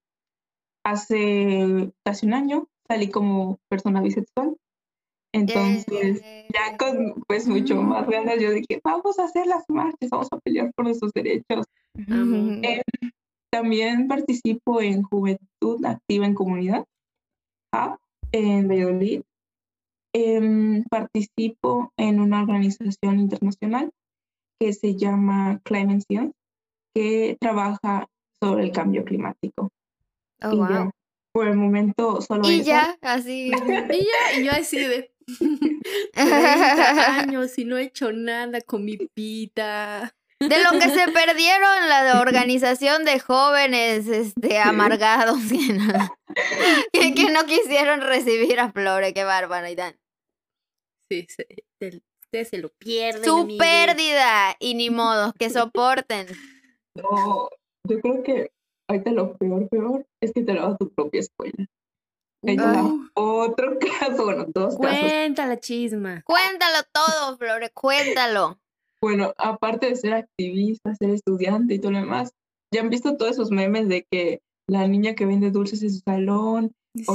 [0.84, 4.56] Hace casi un año salí como persona bisexual
[5.32, 6.22] entonces,
[6.52, 10.38] ya con pues mucho más ganas, yo dije, vamos a hacer las marchas, vamos a
[10.38, 11.66] pelear por nuestros derechos.
[11.96, 12.82] Eh,
[13.50, 16.84] también participo en Juventud Activa en Comunidad,
[18.30, 19.22] en Valladolid.
[20.14, 23.90] Em, participo en una organización internacional
[24.62, 26.34] que se llama Climate Science,
[26.94, 28.06] que trabaja
[28.40, 29.70] sobre el cambio climático.
[30.44, 30.90] Oh, wow.
[31.32, 35.12] por el momento solo y ya así y ya y yo así de
[36.14, 40.14] 30 años y no he hecho nada con mi vida.
[40.40, 46.16] De lo que se perdieron la organización de jóvenes este, amargados que no,
[46.92, 47.14] que,
[47.46, 49.94] quisieron recibir a Flore, qué barbaridad.
[51.08, 53.24] Sí, sí, ustedes se lo pierden.
[53.24, 56.26] Su pérdida y ni modo, que soporten.
[56.96, 57.50] No,
[57.88, 58.50] yo creo que
[58.88, 61.66] ahorita lo peor, peor es que te lo a tu propia escuela.
[63.14, 66.22] Otro caso, bueno, dos Cuéntala, chisma.
[66.24, 68.58] Cuéntalo todo, Flore, cuéntalo.
[69.02, 72.32] Bueno, aparte de ser activista, ser estudiante y todo lo demás,
[72.72, 76.00] ya han visto todos esos memes de que la niña que vende dulces en su
[76.06, 76.72] salón,
[77.06, 77.14] o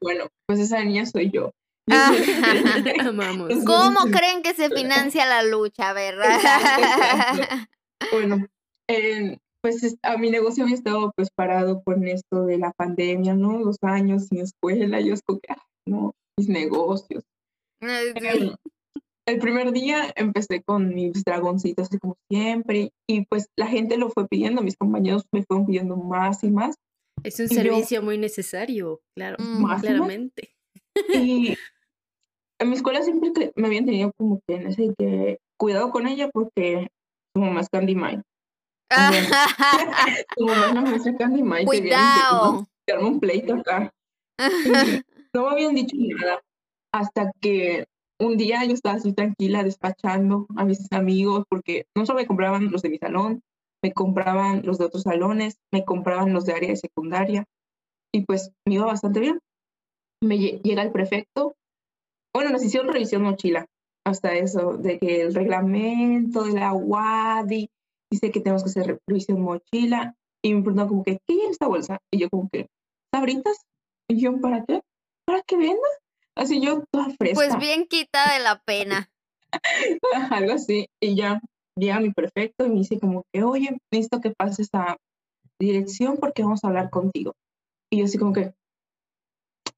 [0.00, 1.52] bueno, pues esa niña soy yo.
[3.66, 6.38] ¿Cómo creen que se financia la lucha, verdad?
[8.12, 8.46] Bueno,
[8.88, 13.58] en, pues a mi negocio había estado pues parado con esto de la pandemia, ¿no?
[13.64, 17.24] Dos años sin escuela, yo escogí, ah, no, mis negocios.
[17.80, 24.08] El primer día empecé con mis dragoncitos, así como siempre, y pues la gente lo
[24.08, 26.76] fue pidiendo, mis compañeros me fueron pidiendo más y más.
[27.24, 30.54] Es un servicio muy necesario, claro, más claramente.
[31.12, 31.56] Y
[32.58, 36.28] en mi escuela siempre me habían tenido como que, no sé, que cuidado con ella
[36.32, 36.88] porque
[37.34, 38.22] como más Candy Mind.
[40.36, 40.52] Como
[41.60, 42.66] y Cuidado.
[43.00, 43.92] un pleito acá.
[45.34, 46.40] No me habían dicho nada
[46.92, 47.86] hasta que
[48.18, 52.70] un día yo estaba así tranquila despachando a mis amigos porque no solo me compraban
[52.70, 53.42] los de mi salón,
[53.82, 57.44] me compraban los de otros salones, me compraban los de área de secundaria
[58.12, 59.38] y pues me iba bastante bien.
[60.22, 61.54] Me llega el prefecto.
[62.38, 63.66] Bueno, nos hicieron revisión mochila,
[64.06, 67.68] hasta eso, de que el reglamento de la WADI
[68.12, 71.66] dice que tenemos que hacer revisión mochila, y me preguntan como que, ¿qué es esta
[71.66, 71.98] bolsa?
[72.12, 72.68] Y yo como que,
[73.12, 73.66] ¿sabritas?
[74.08, 74.82] Y yo, ¿para qué?
[75.26, 75.88] ¿Para que venda?
[76.36, 77.34] Así yo toda fresca.
[77.34, 79.10] Pues bien quita de la pena.
[80.30, 80.86] Algo así.
[81.02, 81.40] Y ya
[81.76, 84.96] llega mi perfecto y me dice como que, oye, necesito que pases a
[85.58, 87.34] dirección porque vamos a hablar contigo.
[87.90, 88.54] Y yo así como que,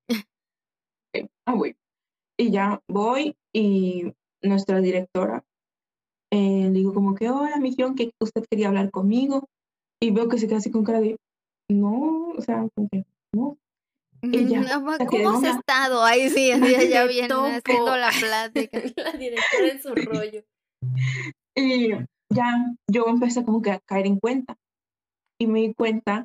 [1.47, 1.75] ah, voy.
[2.41, 5.45] Y ya voy y nuestra directora
[6.33, 9.47] eh, digo como que, hola, mi que usted quería hablar conmigo.
[10.01, 11.19] Y veo que se queda así con cara de,
[11.69, 13.59] no, o sea, como que, no.
[14.23, 14.65] Y ya,
[15.07, 16.03] ¿Cómo has estado?
[16.03, 18.81] Ahí sí, ya, ya viene haciendo la plática.
[18.97, 20.43] la directora en su rollo.
[21.55, 21.91] Y
[22.31, 24.57] ya yo empecé como que a caer en cuenta.
[25.39, 26.25] Y me di cuenta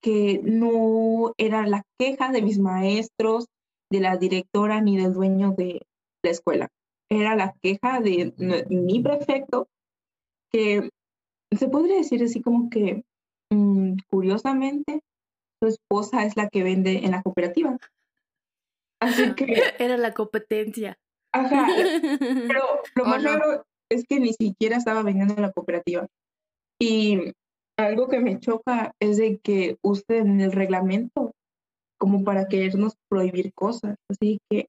[0.00, 3.46] que no era la queja de mis maestros,
[3.90, 5.86] de la directora ni del dueño de
[6.22, 6.68] la escuela.
[7.10, 8.32] Era la queja de
[8.68, 9.68] mi prefecto,
[10.52, 10.90] que
[11.56, 13.04] se podría decir así como que,
[13.50, 15.02] mm, curiosamente,
[15.60, 17.76] su esposa es la que vende en la cooperativa.
[19.00, 19.44] Así que...
[19.78, 20.96] Era la competencia.
[21.32, 21.66] Ajá,
[22.48, 22.62] pero
[22.94, 26.06] lo más raro es que ni siquiera estaba vendiendo en la cooperativa.
[26.80, 27.32] Y
[27.76, 31.29] algo que me choca es de que usen el reglamento
[32.00, 33.96] como para querernos prohibir cosas.
[34.08, 34.68] Así que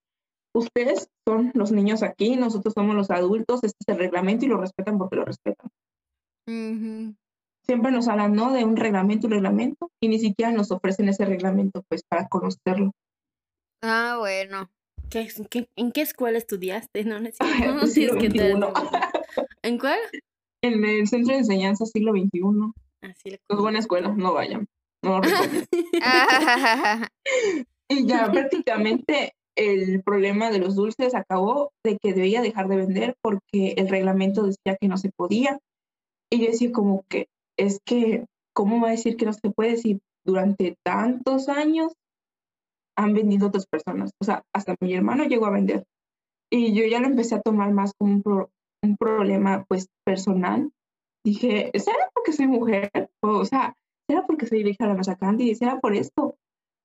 [0.53, 4.57] ustedes son los niños aquí, nosotros somos los adultos, este es el reglamento y lo
[4.57, 5.69] respetan porque lo respetan.
[7.65, 8.51] Siempre nos hablan, ¿no?
[8.51, 12.91] De un reglamento, un reglamento, y ni siquiera nos ofrecen ese reglamento, pues, para conocerlo.
[13.81, 14.69] Ah, bueno.
[15.75, 17.05] en qué escuela estudiaste?
[17.05, 18.39] No, no, siglo XXI.
[19.63, 19.99] ¿En cuál?
[20.61, 22.41] En el Centro de Enseñanza Siglo XXI.
[23.01, 24.67] Así es buena escuela, no vayan.
[25.03, 25.21] No
[27.89, 33.15] y ya prácticamente el problema de los dulces acabó de que debía dejar de vender
[33.21, 35.59] porque el reglamento decía que no se podía.
[36.31, 39.77] Y yo decía como que, es que, ¿cómo va a decir que no se puede
[39.77, 41.93] si durante tantos años
[42.95, 44.11] han vendido otras personas?
[44.21, 45.85] O sea, hasta mi hermano llegó a vender.
[46.49, 48.47] Y yo ya lo empecé a tomar más como un,
[48.83, 50.71] un problema pues personal.
[51.25, 53.09] Dije, ¿será porque soy mujer?
[53.21, 53.75] O, sea,
[54.11, 55.55] ¿será porque soy hija de la Masa Candy?
[55.55, 56.35] ¿Será por esto?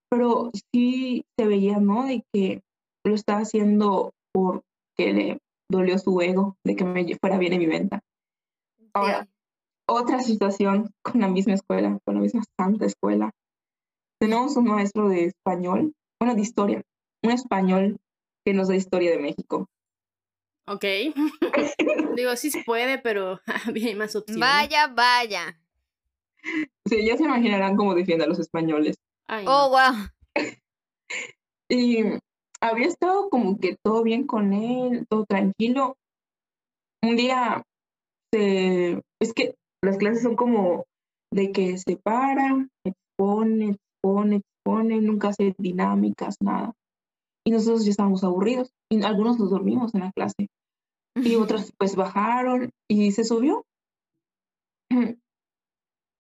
[0.09, 2.05] Pero sí se veía, ¿no?
[2.05, 2.62] De que
[3.05, 7.67] lo estaba haciendo porque le dolió su ego de que me fuera bien en mi
[7.67, 8.01] venta.
[8.95, 9.27] Ahora,
[9.89, 13.33] otra situación con la misma escuela, con la misma santa escuela.
[14.21, 16.83] Tenemos un maestro de español, bueno, de historia,
[17.25, 17.99] un español
[18.45, 19.67] que nos da historia de México.
[20.69, 20.85] Ok.
[22.17, 24.41] Digo, sí se puede, pero había más opciones.
[24.41, 25.61] Vaya, vaya.
[26.88, 28.96] Sí, ya se imaginarán cómo defiende a los españoles.
[29.28, 30.09] Oh, wow.
[31.68, 31.98] y
[32.61, 35.96] había estado como que todo bien con él, todo tranquilo.
[37.02, 37.64] Un día
[38.32, 39.02] se...
[39.20, 40.85] Es que las clases son como
[41.32, 46.72] de que se para, expone, expone, expone, nunca hace dinámicas, nada.
[47.44, 48.70] Y nosotros ya estábamos aburridos.
[48.90, 50.48] Y algunos nos dormimos en la clase.
[51.16, 53.64] Y otros pues bajaron y se subió.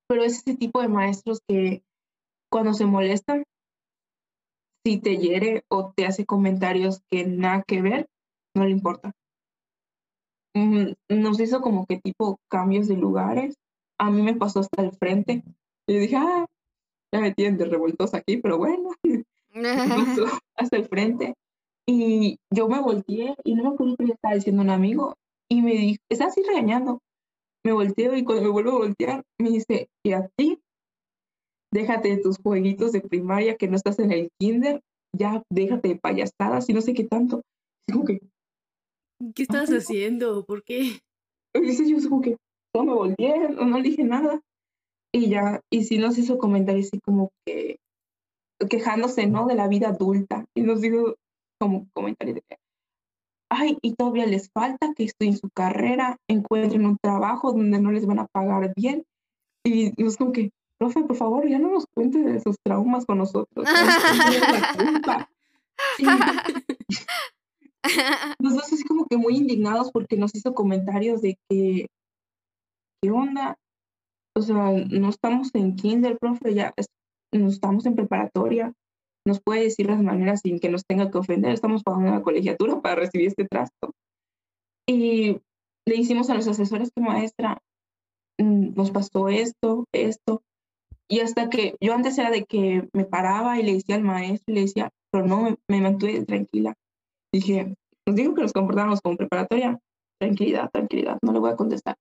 [0.08, 1.82] Pero es ese tipo de maestros que
[2.50, 3.44] cuando se molestan,
[4.84, 8.06] si te hiere o te hace comentarios que nada que ver,
[8.54, 9.12] no le importa.
[11.08, 13.56] Nos hizo como que tipo cambios de lugares.
[13.98, 15.42] A mí me pasó hasta el frente.
[15.88, 16.46] Y dije, ah,
[17.12, 18.90] ya me tienen de revueltos aquí, pero bueno.
[20.56, 21.34] hasta el frente.
[21.86, 25.14] Y yo me volteé y no me acuerdo que le estaba diciendo un amigo.
[25.48, 27.00] Y me dijo, está así regañando.
[27.66, 30.60] Me volteo y cuando me vuelvo a voltear, me dice, ¿y a ti?
[31.76, 34.80] déjate de tus jueguitos de primaria que no estás en el kinder,
[35.14, 37.42] ya déjate de payasadas y no sé qué tanto.
[38.06, 38.20] que,
[39.34, 40.44] ¿Qué estás haciendo?
[40.44, 41.00] ¿Por qué?
[41.54, 42.36] Y dice yo como que
[42.74, 44.40] no me volteé, no, no dije nada.
[45.12, 47.78] Y ya, y si nos hizo comentarios así como que
[48.68, 49.46] quejándose, ¿no?
[49.46, 50.44] De la vida adulta.
[50.54, 51.14] Y nos dijo
[51.58, 52.56] como comentarios de que,
[53.50, 57.92] ay, y todavía les falta que estoy en su carrera, encuentren un trabajo donde no
[57.92, 59.04] les van a pagar bien.
[59.64, 63.18] Y nos como que, profe, por favor, ya no nos cuente de sus traumas con
[63.18, 63.66] nosotros.
[68.38, 71.86] Nosotros así como que muy indignados porque nos hizo comentarios de que,
[73.02, 73.56] ¿qué onda?
[74.34, 76.74] O sea, no estamos en kinder, profe, ya
[77.32, 78.72] no estamos en preparatoria.
[79.26, 81.52] Nos puede decir las maneras sin que nos tenga que ofender.
[81.52, 83.90] Estamos pagando la colegiatura para recibir este trasto.
[84.88, 85.40] Y
[85.84, 87.58] le hicimos a los asesores que maestra,
[88.38, 90.42] mm, nos pasó esto, esto.
[91.08, 94.52] Y hasta que yo antes era de que me paraba y le decía al maestro
[94.52, 96.74] y le decía, pero no, me, mantuve tranquila.
[97.32, 97.74] Dije,
[98.06, 99.78] nos dijo que nos comportáramos como preparatoria.
[100.20, 101.96] Tranquilidad, tranquilidad, no le voy a contestar.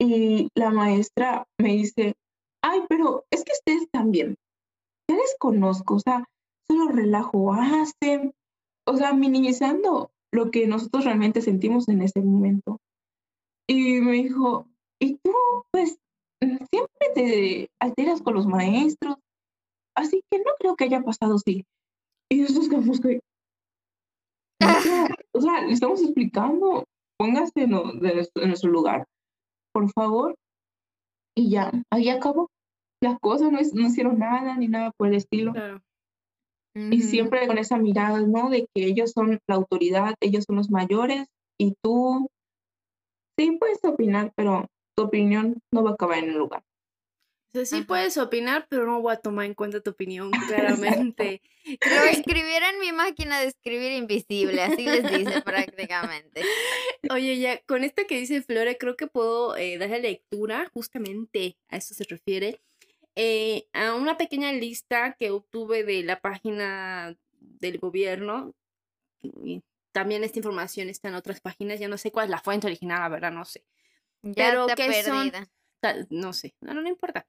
[0.00, 2.14] Y la maestra me dice,
[2.62, 4.36] ay, pero es que ustedes también,
[5.10, 6.24] ya les conozco, o sea,
[6.70, 8.32] solo relajo hacen,
[8.86, 12.80] o sea, minimizando lo que nosotros realmente sentimos en ese momento.
[13.68, 14.66] Y me dijo,
[15.00, 15.32] y tú,
[15.72, 15.98] pues,
[16.40, 19.16] siempre te alteras con los maestros,
[19.96, 21.64] así que no creo que haya pasado así.
[22.30, 23.20] Y eso es que,
[25.32, 26.84] o sea, le estamos explicando,
[27.18, 29.06] póngase en, nuestro lugar,
[29.72, 30.36] por favor.
[31.36, 32.50] Y ya, ahí acabó.
[33.02, 35.52] Las cosas no, no hicieron nada ni nada por el estilo.
[36.76, 38.50] Y siempre con esa mirada, ¿no?
[38.50, 41.26] De que ellos son la autoridad, ellos son los mayores
[41.58, 42.28] y tú
[43.38, 46.62] sí puedes opinar, pero tu opinión no va a acabar en el lugar.
[47.48, 51.40] O sea, sí puedes opinar, pero no voy a tomar en cuenta tu opinión, claramente.
[51.64, 56.42] Lo escribiera en mi máquina de escribir invisible, así les dice prácticamente.
[57.10, 61.78] Oye, ya, con esto que dice Flore, creo que puedo eh, darle lectura, justamente a
[61.78, 62.60] eso se refiere,
[63.16, 68.54] eh, a una pequeña lista que obtuve de la página del gobierno.
[69.22, 69.62] Y
[69.92, 73.00] también esta información está en otras páginas, ya no sé cuál es la fuente original,
[73.00, 73.64] la verdad, no sé.
[74.22, 75.32] Ya Pero que son,
[76.10, 77.26] no sé, no, no, importa.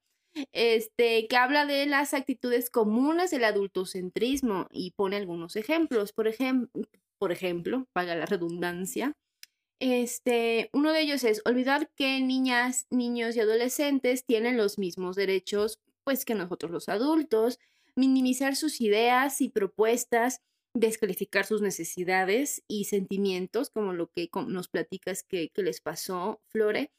[0.52, 6.12] Este, que habla de las actitudes comunes del adultocentrismo y pone algunos ejemplos.
[6.12, 6.70] Por, ejemplo,
[7.18, 9.16] por ejemplo, paga la redundancia,
[9.80, 15.80] este, uno de ellos es olvidar que niñas, niños y adolescentes tienen los mismos derechos
[16.03, 17.59] pues que nosotros los adultos,
[17.95, 20.41] minimizar sus ideas y propuestas,
[20.73, 26.91] descalificar sus necesidades y sentimientos, como lo que nos platicas que, les pasó, Flore,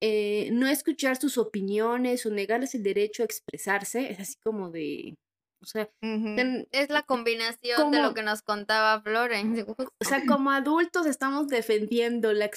[0.00, 5.16] eh, no escuchar sus opiniones o negarles el derecho a expresarse, es así como de,
[5.60, 9.66] o sea, es la combinación de lo que nos contaba Florence.
[9.66, 12.50] O sea, como adultos estamos defendiendo la,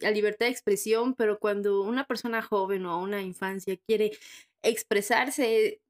[0.00, 4.12] la libertad de expresión, pero cuando una persona joven o una infancia quiere
[4.62, 5.80] expresarse,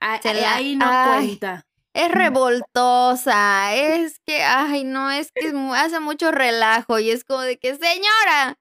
[0.00, 1.64] ahí no cuenta.
[1.94, 7.58] Es revoltosa, es que, ay, no, es que hace mucho relajo y es como de
[7.58, 8.58] que, señora,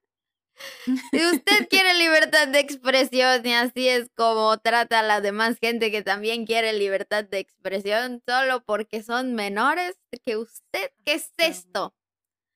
[1.11, 5.91] si usted quiere libertad de expresión y así es como trata a la demás gente
[5.91, 9.95] que también quiere libertad de expresión solo porque son menores
[10.25, 11.93] que usted, ¿qué es esto?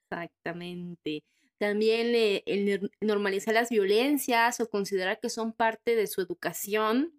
[0.10, 1.24] Exactamente.
[1.58, 7.14] También el normalizar las violencias o considerar que son parte de su educación.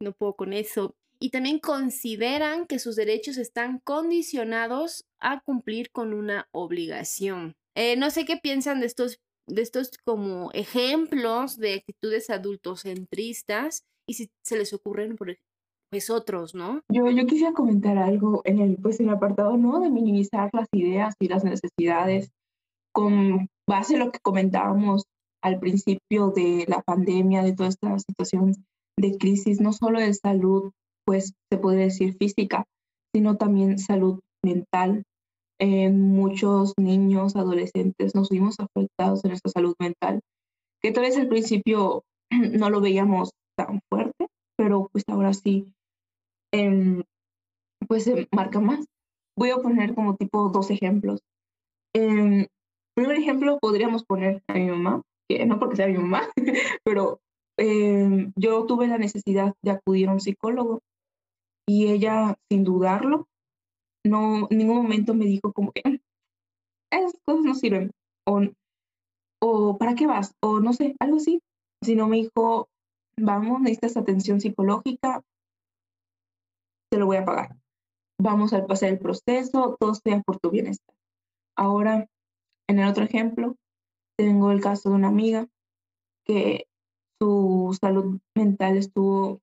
[0.00, 0.94] no puedo con eso.
[1.18, 7.56] Y también consideran que sus derechos están condicionados a cumplir con una obligación.
[7.76, 14.14] Eh, no sé qué piensan de estos, de estos como ejemplos de actitudes adultocentristas y
[14.14, 16.80] si se les ocurren pues otros, ¿no?
[16.90, 19.80] Yo, yo quisiera comentar algo en el, pues, en el apartado, ¿no?
[19.80, 22.30] De minimizar las ideas y las necesidades
[22.92, 25.04] con base a lo que comentábamos
[25.42, 28.54] al principio de la pandemia, de toda esta situación
[28.98, 30.72] de crisis, no solo de salud,
[31.04, 32.64] pues se puede decir física,
[33.14, 35.04] sino también salud mental,
[35.58, 40.20] en muchos niños, adolescentes, nos vimos afectados en nuestra salud mental,
[40.82, 45.72] que tal vez al principio no lo veíamos tan fuerte, pero pues ahora sí,
[46.52, 47.02] em,
[47.88, 48.86] pues se marca más.
[49.38, 51.20] Voy a poner como tipo dos ejemplos.
[51.94, 52.46] Eh,
[52.94, 56.28] primer ejemplo podríamos poner a mi mamá, que no porque sea mi mamá,
[56.84, 57.20] pero
[57.58, 60.80] em, yo tuve la necesidad de acudir a un psicólogo
[61.68, 63.26] y ella, sin dudarlo,
[64.08, 65.98] no, en ningún momento me dijo como que mm,
[66.90, 67.90] esas cosas no sirven,
[68.26, 68.42] o,
[69.42, 70.34] o ¿para qué vas?
[70.40, 71.40] O no sé, algo así,
[71.82, 72.68] sino me dijo,
[73.18, 75.22] vamos, necesitas atención psicológica,
[76.90, 77.56] te lo voy a pagar.
[78.20, 80.94] Vamos a pasar el proceso, todo sea por tu bienestar.
[81.56, 82.08] Ahora,
[82.68, 83.56] en el otro ejemplo,
[84.18, 85.48] tengo el caso de una amiga
[86.24, 86.66] que
[87.20, 89.40] su salud mental estuvo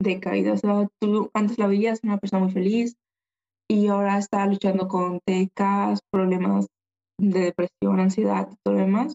[0.00, 0.52] decaída.
[0.52, 2.96] O sea, tú antes la veías una persona muy feliz,
[3.72, 6.66] y ahora está luchando con TECAS, problemas
[7.18, 9.14] de depresión, ansiedad y todo lo demás.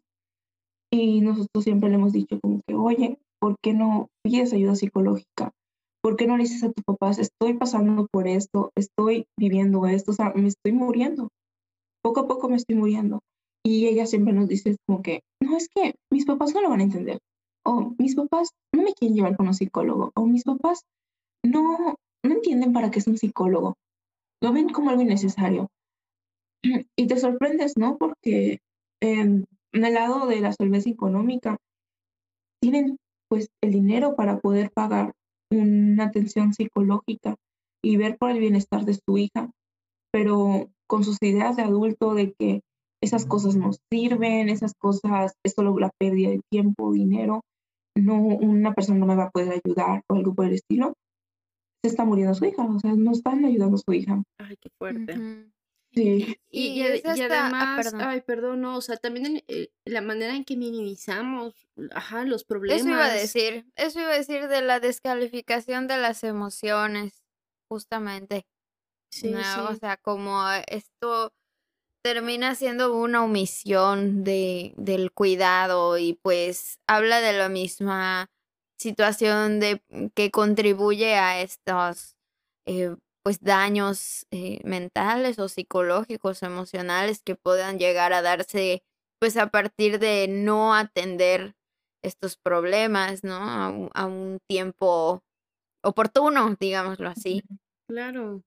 [0.91, 5.51] Y nosotros siempre le hemos dicho como que, oye, ¿por qué no pides ayuda psicológica?
[6.01, 10.09] ¿Por qué no le dices a tus papás, estoy pasando por esto, estoy viviendo esto,
[10.09, 11.29] o sea, me estoy muriendo?
[12.03, 13.19] Poco a poco me estoy muriendo.
[13.63, 16.79] Y ella siempre nos dice como que, no, es que mis papás no lo van
[16.79, 17.19] a entender.
[17.63, 20.11] O mis papás no me quieren llevar con un psicólogo.
[20.15, 20.81] O mis papás
[21.45, 21.95] no,
[22.25, 23.75] no entienden para qué es un psicólogo
[24.41, 25.69] lo ven como algo innecesario.
[26.97, 27.97] Y te sorprendes, ¿no?
[27.97, 28.59] Porque
[29.01, 31.57] en el lado de la solvencia económica
[32.61, 32.97] tienen
[33.29, 35.13] pues el dinero para poder pagar
[35.51, 37.35] una atención psicológica
[37.83, 39.51] y ver por el bienestar de su hija.
[40.11, 42.61] pero con sus ideas de adulto de que
[43.03, 47.41] esas cosas no sirven, esas cosas es solo la pérdida de tiempo, dinero,
[47.95, 50.93] no, una persona no me va a poder ayudar o algo por el estilo,
[51.87, 54.21] está muriendo su hija, o sea, no están ayudando a su hija.
[54.37, 55.49] Ay, qué fuerte.
[55.93, 56.37] Sí.
[56.51, 62.23] Y, además, ay, perdón, no, o sea, también eh, la manera en que minimizamos, ajá,
[62.23, 62.81] los problemas.
[62.81, 67.23] Eso iba a decir, eso iba a decir de la descalificación de las emociones,
[67.67, 68.45] justamente.
[69.11, 69.59] Sí, sí.
[69.59, 71.33] O sea, como esto
[72.03, 78.29] termina siendo una omisión de, del cuidado y pues habla de la misma
[78.77, 79.81] situación de
[80.15, 82.15] que contribuye a estos
[82.67, 88.83] eh, pues daños eh, mentales o psicológicos, emocionales que puedan llegar a darse
[89.19, 91.55] pues a partir de no atender
[92.03, 93.35] estos problemas, ¿no?
[93.37, 95.23] A a un tiempo
[95.83, 97.41] oportuno, digámoslo así.
[97.89, 98.43] Claro.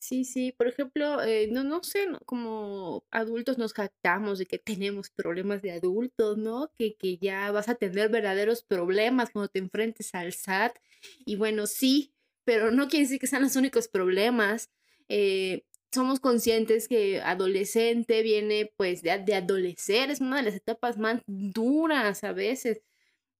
[0.00, 5.10] Sí, sí, por ejemplo, eh, no, no sé, como adultos nos jactamos de que tenemos
[5.10, 6.72] problemas de adultos, ¿no?
[6.78, 10.78] Que, que ya vas a tener verdaderos problemas cuando te enfrentes al SAT.
[11.26, 14.70] Y bueno, sí, pero no quiere decir que sean los únicos problemas.
[15.08, 20.96] Eh, somos conscientes que adolescente viene pues de, de, adolecer, es una de las etapas
[20.98, 22.80] más duras a veces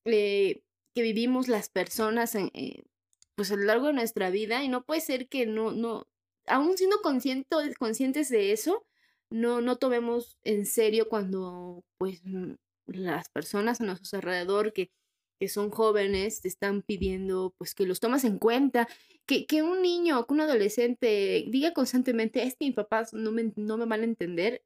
[0.05, 0.63] eh,
[0.95, 2.51] que vivimos las personas en,
[3.35, 6.09] pues a lo largo de nuestra vida y no puede ser que no, no,
[6.51, 8.87] aún siendo conscientes de eso,
[9.31, 12.55] no, no tomemos en serio cuando pues mm,
[12.87, 14.91] las personas a nuestro alrededor que,
[15.41, 18.89] que son jóvenes te están pidiendo pues que los tomas en cuenta,
[19.27, 23.53] que, que un niño, que un adolescente diga constantemente, es que mis papás no me,
[23.57, 24.63] no me van a entender,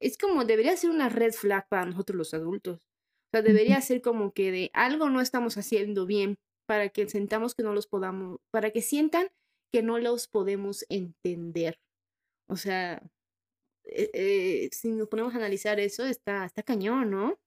[0.00, 2.78] es como debería ser una red flag para nosotros los adultos.
[2.78, 7.54] O sea, debería ser como que de algo no estamos haciendo bien para que sentamos
[7.54, 9.28] que no los podamos, para que sientan
[9.74, 11.80] que no los podemos entender.
[12.48, 13.02] O sea,
[13.82, 17.40] eh, eh, si nos ponemos a analizar eso, está, está cañón, ¿no?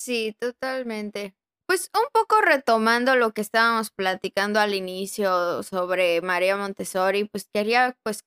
[0.00, 1.34] Sí, totalmente.
[1.68, 7.94] Pues un poco retomando lo que estábamos platicando al inicio sobre María Montessori, pues quería
[8.02, 8.20] pues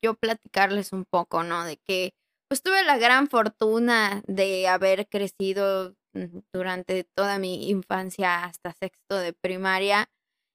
[0.00, 1.64] yo platicarles un poco, ¿no?
[1.64, 2.12] De que
[2.48, 9.16] pues tuve la gran fortuna de haber crecido mm, durante toda mi infancia hasta sexto
[9.16, 10.08] de primaria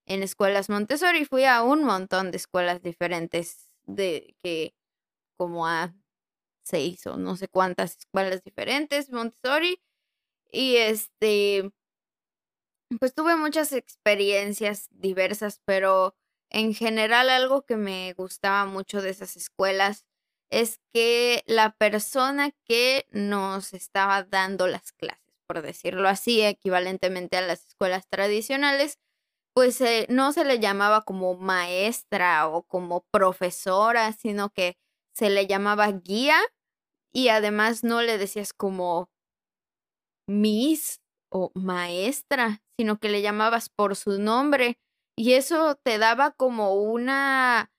[0.06, 1.26] en escuelas Montessori.
[1.26, 4.74] Fui a un montón de escuelas diferentes, de que
[5.38, 5.94] como a
[6.64, 9.82] seis o no sé cuántas escuelas diferentes Montessori.
[10.52, 11.72] Y este,
[13.00, 16.16] pues tuve muchas experiencias diversas, pero
[16.50, 20.06] en general algo que me gustaba mucho de esas escuelas
[20.52, 27.42] es que la persona que nos estaba dando las clases, por decirlo así, equivalentemente a
[27.42, 29.00] las escuelas tradicionales,
[29.56, 34.78] pues eh, no se le llamaba como maestra o como profesora, sino que
[35.16, 36.38] se le llamaba guía
[37.14, 39.10] y además no le decías como
[40.28, 41.00] miss
[41.32, 44.78] o maestra, sino que le llamabas por su nombre
[45.18, 47.72] y eso te daba como una,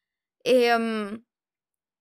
[0.45, 1.25] em,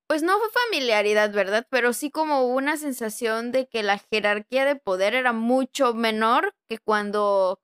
[0.07, 1.67] pues no fue familiaridad, ¿verdad?
[1.71, 6.79] Pero sí como una sensación de que la jerarquía de poder era mucho menor que
[6.79, 7.59] cuando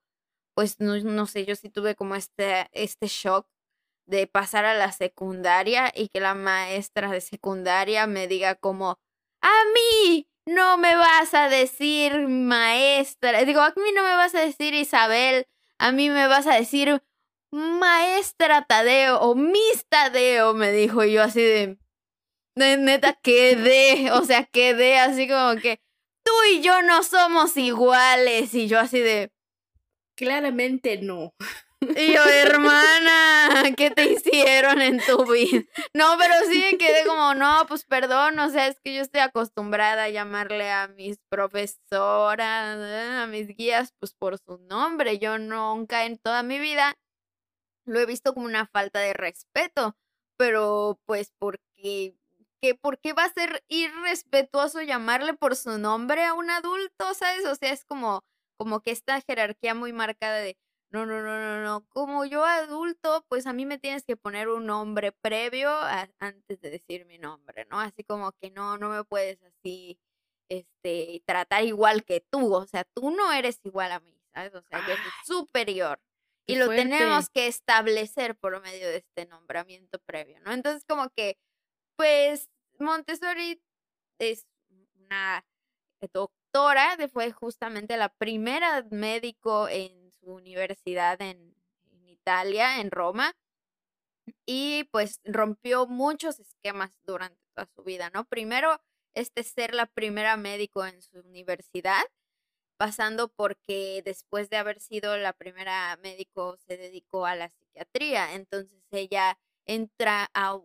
[0.54, 3.46] pues no, no sé, yo sí tuve como este, este shock
[4.06, 8.98] de pasar a la secundaria y que la maestra de secundaria me diga como,
[9.40, 14.40] a mí no me vas a decir maestra, digo, a mí no me vas a
[14.40, 15.46] decir Isabel,
[15.78, 17.02] a mí me vas a decir
[17.52, 21.78] maestra Tadeo o Miss Tadeo, me dijo yo así de,
[22.56, 25.80] neta, quedé, o sea, quedé así como que
[26.24, 29.32] tú y yo no somos iguales y yo así de,
[30.22, 31.34] Claramente no.
[31.80, 35.64] Y yo, hermana, ¿qué te hicieron en tu vida?
[35.94, 39.20] No, pero sí me quedé como, no, pues perdón, o sea, es que yo estoy
[39.20, 45.18] acostumbrada a llamarle a mis profesoras, a mis guías, pues por su nombre.
[45.18, 46.94] Yo nunca en toda mi vida
[47.84, 49.96] lo he visto como una falta de respeto,
[50.36, 52.14] pero pues porque,
[52.60, 57.44] ¿qué, ¿por qué va a ser irrespetuoso llamarle por su nombre a un adulto, sabes?
[57.46, 58.22] O sea, es como
[58.62, 60.56] como que esta jerarquía muy marcada de,
[60.90, 64.48] no, no, no, no, no, como yo adulto, pues a mí me tienes que poner
[64.48, 65.68] un nombre previo
[66.20, 67.80] antes de decir mi nombre, ¿no?
[67.80, 69.98] Así como que no, no me puedes así,
[70.48, 74.54] este, tratar igual que tú, o sea, tú no eres igual a mí, ¿sabes?
[74.54, 76.00] O sea, yo soy superior.
[76.46, 80.52] Y lo tenemos que establecer por medio de este nombramiento previo, ¿no?
[80.52, 81.36] Entonces, como que,
[81.96, 82.48] pues,
[82.78, 83.60] Montessori
[84.18, 84.46] es
[84.94, 85.44] una
[86.52, 91.54] doctora, fue justamente la primera médico en su universidad en,
[92.06, 93.34] Italia, en Roma.
[94.46, 98.24] y pues rompió muchos esquemas durante toda su vida, ¿no?
[98.24, 98.80] Primero,
[99.14, 102.02] este ser la primera médico en su universidad,
[102.78, 108.82] pasando porque después de haber sido la primera médico se dedicó a la psiquiatría, entonces
[108.92, 110.60] ella entra a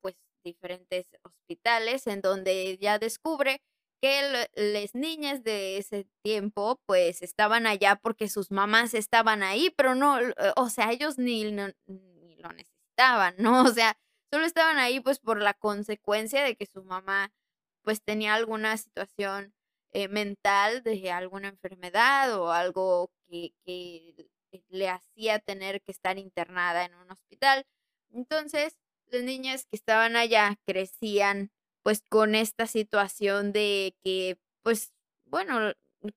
[0.00, 3.62] pues diferentes hospitales en donde ya descubre
[4.00, 9.94] que las niñas de ese tiempo pues estaban allá porque sus mamás estaban ahí, pero
[9.94, 10.18] no,
[10.56, 13.62] o sea, ellos ni, ni lo necesitaban, ¿no?
[13.72, 13.96] O sea,
[14.32, 17.32] solo estaban ahí pues por la consecuencia de que su mamá
[17.82, 19.54] pues tenía alguna situación
[19.92, 24.28] eh, mental de alguna enfermedad o algo que, que
[24.68, 27.66] le hacía tener que estar internada en un hospital.
[28.12, 31.50] Entonces, las niñas que estaban allá crecían
[31.90, 34.92] pues con esta situación de que pues
[35.24, 35.72] bueno,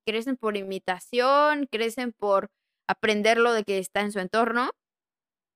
[0.06, 2.52] crecen por imitación, crecen por
[2.88, 4.70] aprender lo de que está en su entorno.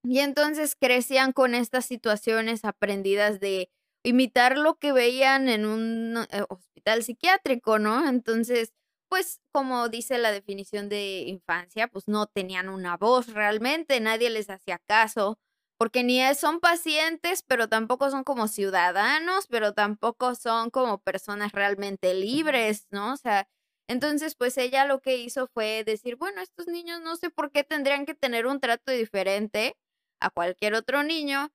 [0.04, 3.70] Y entonces crecían con estas situaciones aprendidas de
[4.04, 8.10] imitar lo que veían en un eh, hospital psiquiátrico, ¿no?
[8.10, 8.74] Entonces,
[9.10, 14.50] pues como dice la definición de infancia, pues no tenían una voz realmente, nadie les
[14.50, 15.38] hacía caso,
[15.78, 22.14] porque ni son pacientes, pero tampoco son como ciudadanos, pero tampoco son como personas realmente
[22.14, 23.14] libres, ¿no?
[23.14, 23.48] O sea,
[23.88, 27.64] entonces pues ella lo que hizo fue decir, bueno, estos niños no sé por qué
[27.64, 29.78] tendrían que tener un trato diferente
[30.20, 31.52] a cualquier otro niño,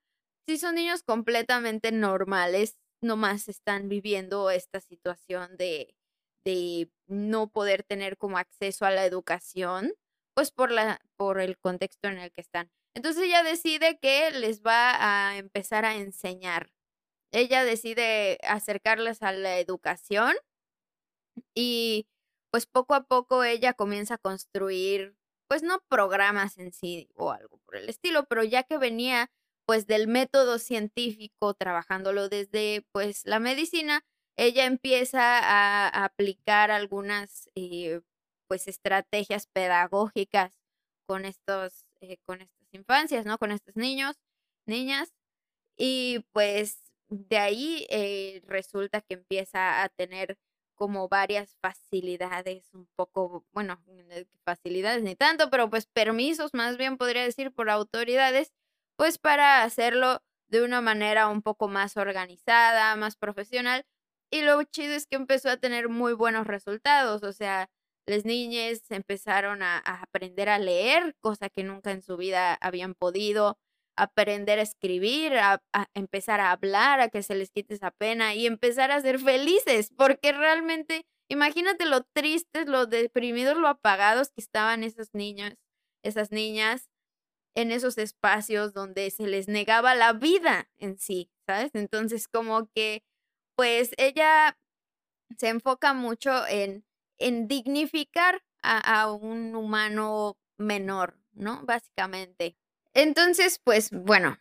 [0.46, 5.94] si son niños completamente normales, nomás están viviendo esta situación de,
[6.44, 9.94] de no poder tener como acceso a la educación,
[10.34, 12.70] pues por, la, por el contexto en el que están.
[12.94, 16.72] Entonces ella decide que les va a empezar a enseñar.
[17.32, 20.34] Ella decide acercarles a la educación
[21.54, 22.06] y
[22.50, 25.16] pues poco a poco ella comienza a construir,
[25.48, 29.30] pues no programas en sí o algo por el estilo, pero ya que venía
[29.66, 34.04] pues del método científico, trabajándolo desde pues la medicina,
[34.36, 38.00] ella empieza a, aplicar algunas eh,
[38.48, 40.58] pues estrategias pedagógicas
[41.06, 43.38] con estos, eh, con estos infancias, ¿no?
[43.38, 44.16] Con estos niños,
[44.66, 45.12] niñas.
[45.76, 50.38] Y pues de ahí eh, resulta que empieza a tener
[50.74, 53.80] como varias facilidades, un poco, bueno,
[54.44, 58.52] facilidades ni tanto, pero pues permisos, más bien podría decir por autoridades,
[58.96, 63.84] pues para hacerlo de una manera un poco más organizada, más profesional.
[64.30, 67.70] Y lo chido es que empezó a tener muy buenos resultados, o sea,
[68.06, 73.58] las niñas empezaron a, aprender a leer, cosa que nunca en su vida habían podido,
[73.96, 75.62] aprender a escribir, a,
[75.94, 79.92] empezar a hablar, a que se les quite esa pena y empezar a ser felices,
[79.96, 85.54] porque realmente, imagínate lo tristes, lo deprimidos, lo apagados que estaban esos niños,
[86.02, 86.88] esas niñas
[87.54, 91.70] en esos espacios donde se les negaba la vida en sí, ¿sabes?
[91.74, 93.04] Entonces, como que,
[93.56, 94.58] pues ella
[95.38, 96.84] se enfoca mucho en
[97.18, 101.62] en dignificar a, un humano menor, ¿no?
[101.64, 102.56] Básicamente.
[102.94, 104.38] Entonces, pues bueno,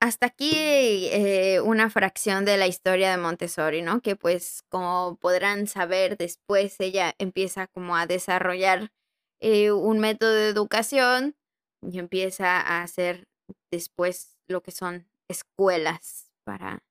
[0.00, 4.00] hasta aquí eh, una fracción de la historia de Montessori, ¿no?
[4.00, 8.92] Que pues como podrán saber, después ella empieza como a desarrollar
[9.40, 11.36] eh, un método de educación
[11.82, 13.28] y empieza a hacer
[13.70, 16.82] después lo que son escuelas para,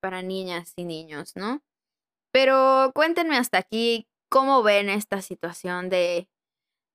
[0.00, 1.62] para niñas y niños, ¿no?
[2.32, 6.28] Pero cuéntenme hasta aquí cómo ven esta situación de,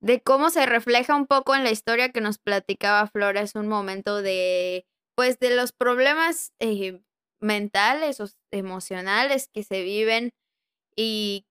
[0.02, 4.22] de cómo se refleja un poco en la historia que nos platicaba Flores, un momento
[4.22, 7.02] de, pues, de los problemas eh,
[7.42, 10.32] mentales o emocionales que se viven
[10.96, 11.46] y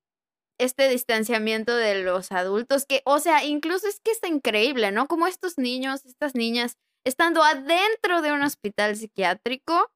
[0.58, 5.06] este distanciamiento de los adultos, que, o sea, incluso es que está increíble, ¿no?
[5.06, 9.90] Como estos niños, estas niñas, estando adentro de un hospital psiquiátrico,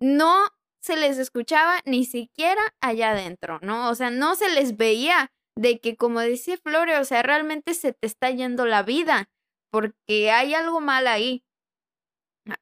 [0.00, 0.48] no
[0.82, 3.88] se les escuchaba ni siquiera allá adentro, ¿no?
[3.88, 7.92] O sea, no se les veía de que, como decía Flore, o sea, realmente se
[7.92, 9.30] te está yendo la vida
[9.70, 11.44] porque hay algo mal ahí.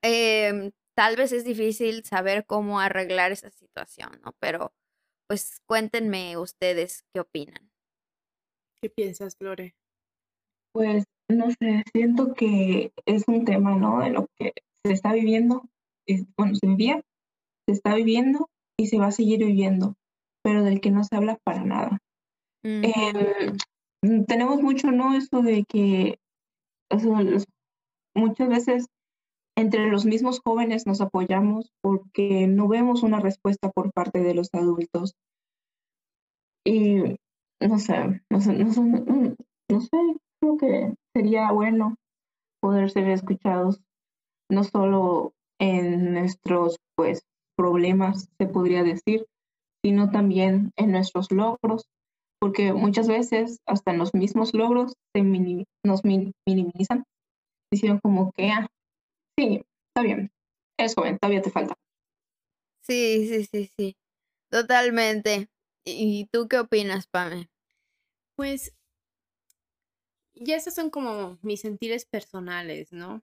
[0.03, 4.35] Em, tal vez es difícil saber cómo arreglar esa situación, ¿no?
[4.39, 4.73] Pero
[5.27, 7.71] pues cuéntenme ustedes qué opinan.
[8.83, 9.75] ¿Qué piensas, Flore?
[10.73, 14.01] Pues no sé, siento que es un tema, ¿no?
[14.01, 14.53] De lo que
[14.85, 15.63] se está viviendo,
[16.37, 17.03] bueno, se vivía
[17.71, 19.95] se está viviendo y se va a seguir viviendo,
[20.43, 21.99] pero del que no se habla para nada.
[22.65, 25.15] Em, tenemos mucho, ¿no?
[25.15, 26.19] Eso de que
[28.15, 28.87] muchas veces
[29.57, 34.49] entre los mismos jóvenes nos apoyamos porque no vemos una respuesta por parte de los
[34.53, 35.15] adultos.
[36.65, 36.97] Y
[37.61, 39.97] no sé, no sé, no sé, no sé,
[40.41, 41.97] creo que sería bueno
[42.61, 43.81] poder ser escuchados,
[44.51, 47.23] no solo en nuestros pues
[47.61, 49.27] problemas, se podría decir,
[49.85, 51.85] sino también en nuestros logros,
[52.41, 55.23] porque muchas veces hasta en los mismos logros se
[55.85, 57.05] nos minimizan,
[57.71, 58.67] diciendo como que, ah,
[59.39, 60.31] sí, está bien,
[60.79, 61.75] es joven, todavía te falta.
[62.83, 63.97] Sí, sí, sí, sí,
[64.51, 65.51] totalmente.
[65.85, 67.51] ¿Y tú qué opinas, Pame?
[68.37, 68.75] Pues
[70.33, 73.23] ya esas son como mis sentires personales, ¿no?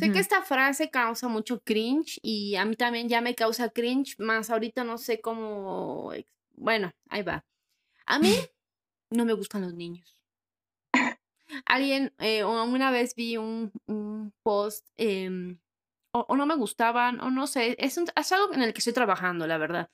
[0.00, 4.18] Sé que esta frase causa mucho cringe y a mí también ya me causa cringe,
[4.18, 6.12] más ahorita no sé cómo...
[6.56, 7.44] Bueno, ahí va.
[8.04, 8.30] A mí
[9.10, 10.20] no me gustan los niños.
[11.66, 13.70] Alguien, eh, una vez vi un,
[14.42, 15.60] post, em,
[16.10, 19.46] o, no me gustaban, o no sé, es, es, algo en el que estoy trabajando,
[19.46, 19.88] la verdad.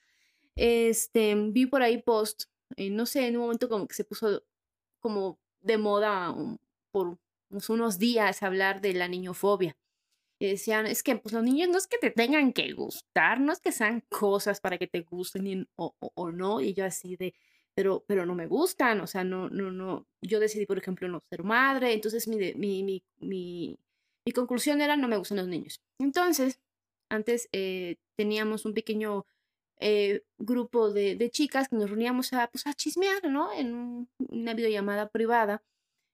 [0.57, 2.45] Este, vi por ahí post,
[2.77, 4.43] eh, no sé, en un momento como que se puso
[5.01, 6.35] como de moda
[6.91, 7.19] por
[7.69, 9.77] unos días hablar de la niñofobia.
[10.43, 13.53] Y decían, es que pues los niños no es que te tengan que gustar, no
[13.53, 16.61] es que sean cosas para que te gusten o, o, no.
[16.61, 17.33] Y yo así de,
[17.77, 20.05] pero, pero no me gustan, o sea, no, no, no.
[20.21, 23.79] Yo decidí, por ejemplo, no ser madre, entonces mi, mi, mi, mi,
[24.27, 25.81] mi conclusión era no me gustan los niños.
[26.01, 26.59] Entonces,
[27.09, 29.27] antes eh, teníamos un pequeño
[29.79, 33.53] eh, grupo de, de, chicas que nos reuníamos a, pues, a chismear, ¿no?
[33.53, 35.63] En una videollamada privada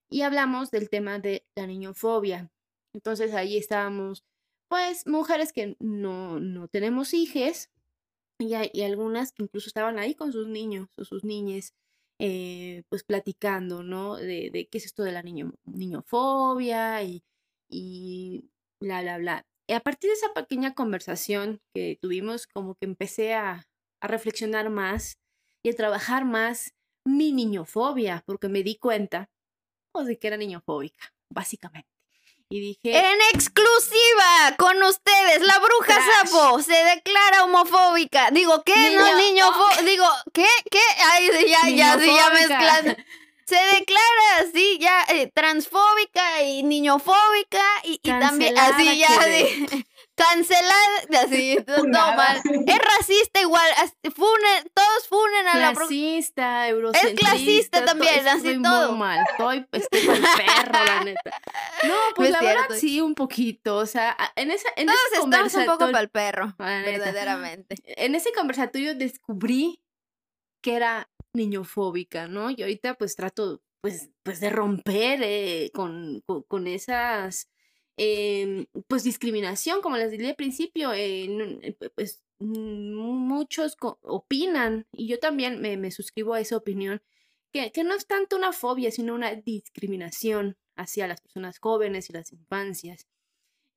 [0.07, 2.51] y hablamos del tema de la niñofobia.
[2.93, 4.23] Entonces ahí estábamos,
[4.67, 7.69] pues, mujeres que no, no tenemos hijes
[8.39, 11.73] y, y algunas que incluso estaban ahí con sus niños o sus niñas,
[12.19, 14.15] eh, pues platicando, ¿no?
[14.15, 17.23] De, de, qué es esto de la niño, niñofobia y,
[17.69, 18.49] y
[18.81, 19.45] bla, bla, bla.
[19.67, 23.67] Y a partir de esa pequeña conversación que tuvimos, como que empecé a,
[24.01, 25.19] a reflexionar más
[25.63, 26.73] y a trabajar más
[27.05, 29.29] mi niñofobia, porque me di cuenta
[29.91, 31.98] pues, de que era niñofóbica, básicamente.
[32.51, 32.97] Y dije.
[32.97, 38.31] En exclusiva con ustedes, la bruja sapo se declara homofóbica.
[38.31, 38.91] Digo, ¿qué?
[38.97, 39.45] no, niño.
[39.85, 40.47] Digo, ¿qué?
[40.71, 40.81] ¿Qué?
[41.11, 42.95] Ay, ya, ya, sí, ya mezclando
[43.49, 49.85] se declara así ya eh, transfóbica y niñofóbica y, también así ya de,
[50.25, 52.41] cancelada, así, todo mal.
[52.67, 53.67] Es racista igual,
[54.15, 57.09] funen, todos funen a la Racista, eurocentrista.
[57.09, 58.89] Es clasista también, así todo.
[58.89, 61.41] Muy mal, estoy, estoy con perro, la neta.
[61.83, 65.53] No, pues la verdad sí, un poquito, o sea, en esa en Todos ese estamos
[65.55, 67.75] un poco para el perro, verdaderamente.
[67.85, 69.81] En ese conversatorio descubrí
[70.61, 72.49] que era niñofóbica, ¿no?
[72.49, 77.49] Y ahorita pues trato pues, pues de romper eh, con, con, esas,
[78.01, 85.59] em, pues discriminación, como les dije al principio, eh, pues muchos opinan, y yo también
[85.61, 87.01] me, suscribo a esa opinión,
[87.51, 92.13] que, que, no es tanto una fobia, sino una discriminación hacia las personas jóvenes y
[92.13, 93.07] las infancias.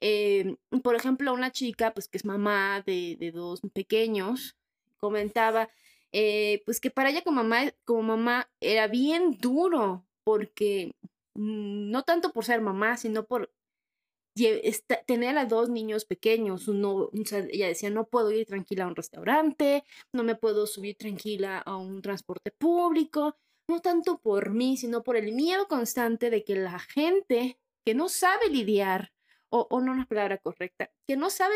[0.00, 4.56] Em, por ejemplo, una chica, pues que es mamá de, de dos pequeños,
[4.98, 5.68] comentaba
[6.12, 10.94] eh, pues que para ella como mamá, como mamá era bien duro, porque
[11.34, 13.50] mm, no tanto por ser mamá, sino por
[15.06, 16.68] tener a dos niños pequeños.
[16.68, 21.58] No, ella decía, no puedo ir tranquila a un restaurante, no me puedo subir tranquila
[21.58, 23.36] a un transporte público,
[23.68, 28.08] no tanto por mí, sino por el miedo constante de que la gente que no
[28.08, 29.12] sabe lidiar,
[29.50, 31.54] o, o no una palabra correcta, que no sabe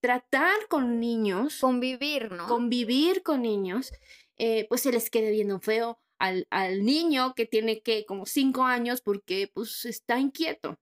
[0.00, 1.58] tratar con niños.
[1.60, 2.46] Convivir, ¿no?
[2.48, 3.92] Convivir con niños,
[4.36, 8.64] eh, pues se les quede viendo feo al, al, niño que tiene que como cinco
[8.64, 10.78] años porque pues está inquieto.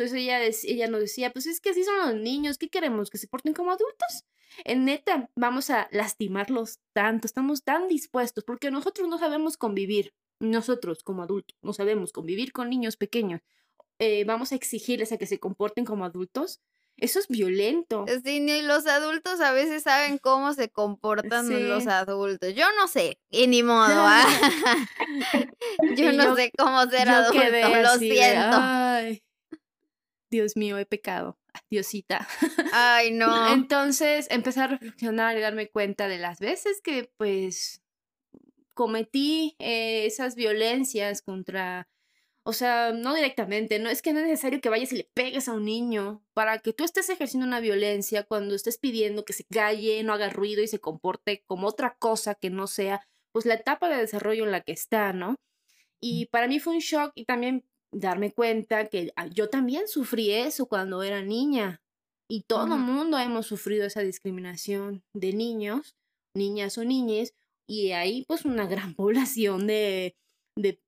[0.00, 3.10] Entonces ella, ella nos decía, pues es que así son los niños, ¿qué queremos?
[3.10, 4.24] ¿Que se porten como adultos?
[4.64, 11.02] En neta, vamos a lastimarlos tanto, estamos tan dispuestos porque nosotros no sabemos convivir, nosotros
[11.02, 13.42] como adultos no sabemos convivir con niños pequeños.
[13.98, 16.62] Eh, vamos a exigirles a que se comporten como adultos
[17.00, 18.04] eso es violento.
[18.24, 22.54] Sí, ni los adultos a veces saben cómo se comportan los adultos.
[22.54, 23.88] Yo no sé, y ni modo.
[23.88, 24.26] ¿ah?
[25.96, 27.42] yo no sé cómo ser adulto,
[27.82, 28.56] lo siento.
[28.60, 29.22] Ay,
[30.30, 31.38] Dios mío, he pecado.
[31.70, 32.28] Diosita.
[32.72, 33.52] Ay, no.
[33.52, 37.82] Entonces empecé a reflexionar y darme cuenta de las veces que pues
[38.74, 41.88] cometí eh, esas violencias contra
[42.42, 45.46] o sea, no directamente, no es que no es necesario que vayas y le pegues
[45.48, 49.44] a un niño para que tú estés ejerciendo una violencia cuando estés pidiendo que se
[49.44, 53.54] calle, no haga ruido y se comporte como otra cosa que no sea, pues la
[53.54, 55.36] etapa de desarrollo en la que está, ¿no?
[56.00, 60.30] Y para mí fue un shock y también darme cuenta que ah, yo también sufrí
[60.30, 61.82] eso cuando era niña
[62.28, 65.96] y todo el mundo hemos sufrido esa discriminación de niños,
[66.34, 67.34] niñas o niñes
[67.66, 70.16] y hay pues una gran población de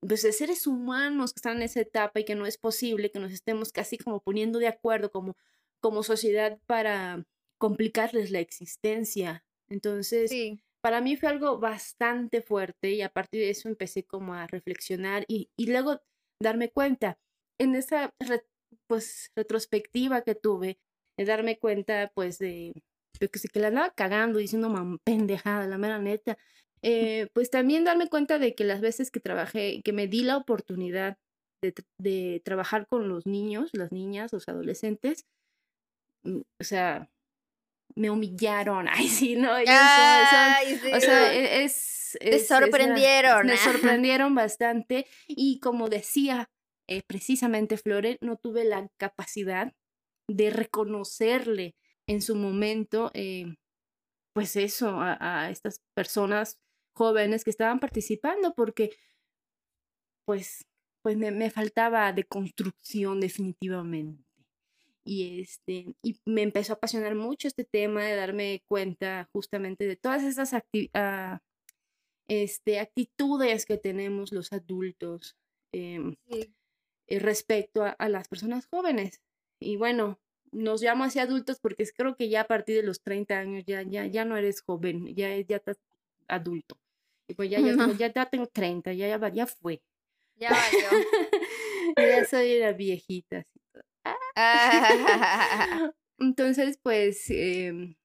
[0.01, 3.19] pues, de, seres humanos que están en esa etapa y que no es posible que
[3.19, 5.37] nos estemos casi como poniendo de acuerdo como
[5.81, 7.27] como sociedad para
[7.59, 9.45] complicarles la existencia.
[9.69, 10.33] Entonces,
[10.81, 15.25] para mí fue algo bastante fuerte y a partir de eso empecé como a reflexionar
[15.29, 16.01] y, y luego
[16.43, 17.19] darme cuenta
[17.59, 18.15] en esa
[18.87, 20.79] pues retrospectiva que tuve,
[21.19, 22.73] de darme cuenta pues de,
[23.19, 26.37] que, que la andaba cagando diciendo man, pendejada, la mera neta.
[26.83, 30.37] Eh, pues también darme cuenta de que las veces que trabajé, que me di la
[30.37, 31.17] oportunidad
[31.63, 35.27] de, de trabajar con los niños, las niñas, los adolescentes,
[36.25, 37.12] mm, o sea,
[37.97, 38.87] me humillaron.
[38.91, 39.53] Ay, sí, no.
[39.53, 42.17] o sea, e, es.
[42.21, 43.47] Te sorprendieron.
[43.47, 45.07] me sorprendieron bastante.
[45.29, 46.51] Y como decía
[46.89, 49.73] eh, precisamente Flore, no tuve la capacidad
[50.29, 51.75] de reconocerle
[52.07, 53.55] en su momento, eh,
[54.35, 56.59] pues eso, a, estas personas
[56.95, 58.91] jóvenes que estaban participando, porque
[60.27, 60.67] pues,
[61.03, 64.32] pues me, me faltaba de construcción definitivamente
[65.05, 69.97] y este y me empezó a apasionar mucho este tema de darme cuenta justamente de
[69.97, 70.55] todas esas
[70.95, 71.41] ah,
[72.29, 75.37] este, actitudes que tenemos los adultos
[75.73, 76.51] em, eh,
[77.19, 79.21] respecto a, las personas jóvenes.
[79.61, 80.19] Y bueno
[80.53, 83.83] nos llamo así adultos porque creo que ya a partir de los 30 años ya
[83.83, 85.79] ya ya no eres joven ya ya estás
[86.29, 86.79] adulto.
[87.29, 89.83] Y pues ya ya, ya, ya tengo 30 ya ya, ya fue.
[90.37, 90.89] Ya valió.
[91.97, 93.45] Ya soy una viejita
[96.19, 97.97] Entonces, pues em,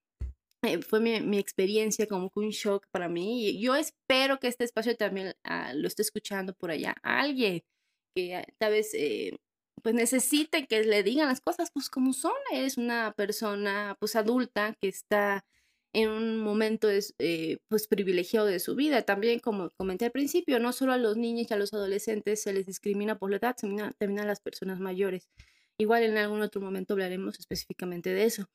[0.63, 3.47] eh, fue mi, experiencia como un shock para mí.
[3.49, 7.63] Y yo espero que este espacio también ah, lo esté escuchando por allá alguien
[8.15, 9.37] que ah, tal vez eh,
[9.83, 12.33] pues necesite que le digan las cosas pues como son.
[12.51, 15.45] Eres una persona pues adulta que está
[15.93, 19.03] en un momento eh, pues privilegiado de su vida.
[19.03, 22.53] También, como comenté al principio, no solo a los niños y a los adolescentes se
[22.53, 25.29] les discrimina por la edad, también a las personas mayores.
[25.79, 28.49] Igual en algún otro momento hablaremos específicamente de eso.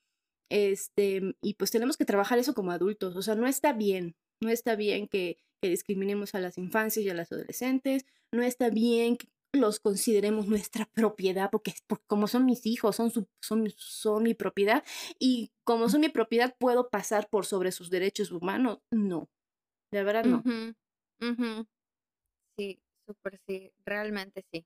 [0.49, 3.15] Este, y pues tenemos que trabajar eso como adultos.
[3.15, 7.13] O sea, no está bien, no está bien que, discriminemos a las infancias y a
[7.13, 11.73] las adolescentes, no está bien que los consideremos nuestra propiedad, porque,
[12.05, 14.83] como son mis hijos, son, son, son mi propiedad,
[15.19, 18.79] y como son mi propiedad, puedo pasar por sobre sus derechos humanos.
[18.91, 19.29] No,
[19.89, 20.43] de verdad no.
[22.57, 24.65] Sí, súper sí, realmente sí.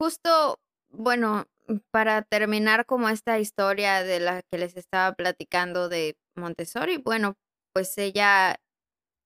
[0.00, 0.58] Justo
[0.96, 1.46] bueno,
[1.90, 7.36] para terminar como esta historia de la que les estaba platicando de Montessori, bueno,
[7.72, 8.60] pues ella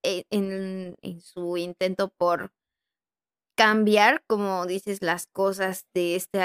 [0.05, 2.53] eh, en, su intento por
[3.57, 6.41] cambiar, como dices, las cosas de este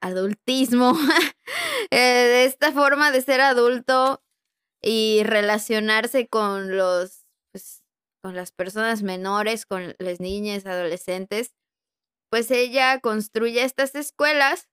[0.00, 0.92] adultismo,
[1.90, 4.22] eh, de esta forma de ser adulto
[4.82, 7.82] y relacionarse con los, pues,
[8.22, 11.54] con las personas menores, con las niñas, adolescentes,
[12.34, 14.68] pues ella construye estas escuelas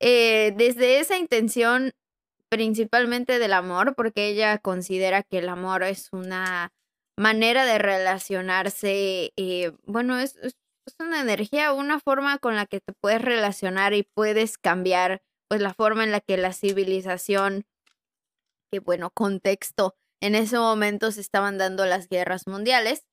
[0.00, 1.90] eh, desde esa intención
[2.48, 6.72] principalmente del amor, porque ella considera que el amor es una
[7.18, 10.54] manera de relacionarse, eh, bueno, es, es,
[11.00, 15.74] una energía, una forma con la que te puedes relacionar y puedes cambiar pues la
[15.74, 17.66] forma en la que la civilización,
[18.70, 23.04] que bueno, contexto, en ese momento se estaban dando las guerras mundiales,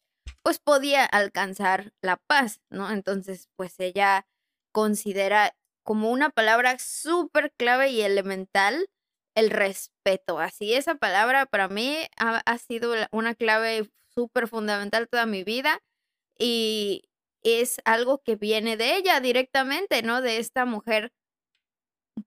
[0.44, 2.92] pues podía alcanzar la paz, ¿no?
[2.92, 4.28] Entonces, pues ella
[4.72, 8.90] considera como una palabra súper clave y elemental
[9.36, 10.40] el respeto.
[10.40, 15.84] Así esa palabra para mí ha, sido una clave súper fundamental toda mi vida
[16.38, 17.04] y
[17.44, 20.22] es algo que viene de ella directamente, ¿no?
[20.22, 21.12] De esta mujer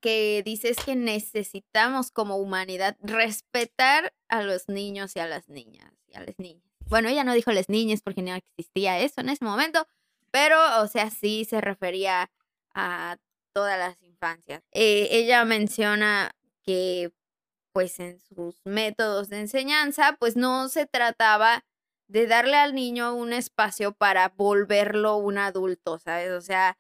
[0.01, 5.93] que dice es que necesitamos como humanidad respetar a los niños y a las niñas
[6.07, 6.68] y a las niñas.
[6.91, 9.87] Bueno, ella no dijo las niñas porque no existía eso en ese momento,
[10.31, 12.31] pero, o sea, sí se refería
[12.75, 13.19] a
[13.53, 14.63] todas las infancias.
[14.73, 16.33] Eh, ella menciona
[16.63, 17.13] que,
[17.73, 21.65] pues, en sus métodos de enseñanza, pues no se trataba
[22.09, 26.31] de darle al niño un espacio para volverlo un adulto, ¿sabes?
[26.33, 26.79] O sea,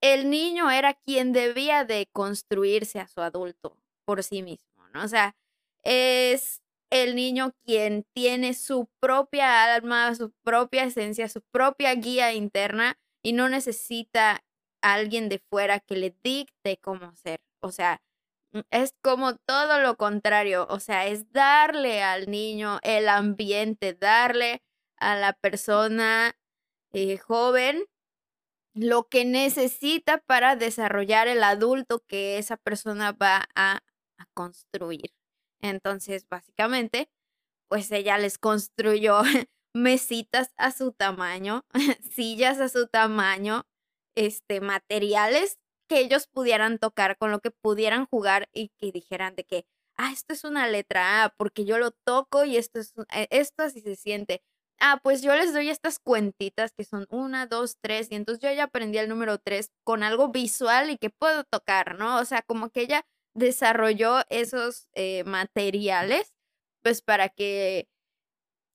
[0.00, 5.04] el niño era quien debía de construirse a su adulto por sí mismo, ¿no?
[5.04, 5.36] O sea,
[5.84, 6.62] es
[6.92, 13.32] el niño quien tiene su propia alma, su propia esencia, su propia guía interna y
[13.32, 14.44] no necesita
[14.82, 17.40] a alguien de fuera que le dicte cómo ser.
[17.62, 18.02] O sea,
[18.52, 24.62] mm, es como todo lo contrario, o sea, es darle al niño el ambiente, darle
[24.98, 26.36] a la persona
[26.92, 27.86] eh, joven
[28.74, 33.80] lo que necesita para desarrollar el adulto que esa persona va a
[34.34, 35.12] construir.
[35.62, 37.08] Entonces, básicamente,
[37.68, 39.22] pues ella les construyó
[39.74, 41.64] mesitas a su tamaño,
[42.02, 43.64] sillas a su tamaño,
[44.16, 45.58] este, materiales
[45.88, 50.10] que ellos pudieran tocar, con lo que pudieran jugar y que dijeran de que, ah,
[50.12, 53.80] esto es una letra A, porque yo lo toco y esto es, eh, esto así
[53.80, 54.42] se siente.
[54.80, 58.52] Ah, pues yo les doy estas cuentitas que son una, dos, tres, y entonces yo
[58.52, 62.18] ya aprendí el número tres con algo visual y que puedo tocar, ¿no?
[62.18, 63.04] O sea, como que ella
[63.34, 66.32] desarrolló esos eh, materiales,
[66.82, 67.88] pues para que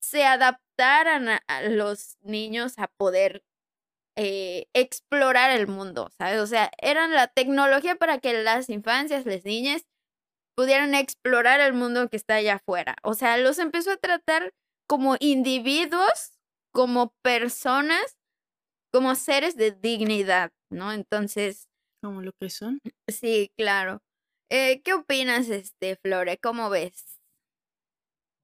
[0.01, 3.43] se adaptaran a, los niños a poder
[4.16, 6.39] eh, explorar el mundo, ¿sabes?
[6.39, 9.86] O sea, eran la tecnología para que las infancias, las niñas,
[10.55, 12.95] pudieran explorar el mundo que está allá afuera.
[13.03, 14.53] O sea, los empezó a tratar
[14.88, 16.32] como individuos,
[16.74, 18.18] como personas,
[18.91, 20.93] como seres de dignidad, ¿no?
[20.93, 21.68] Entonces.
[22.01, 22.80] Como lo que son.
[23.08, 24.01] Sí, claro.
[24.50, 26.38] Eh, ¿Qué opinas, este, Flore?
[26.38, 27.20] ¿Cómo ves?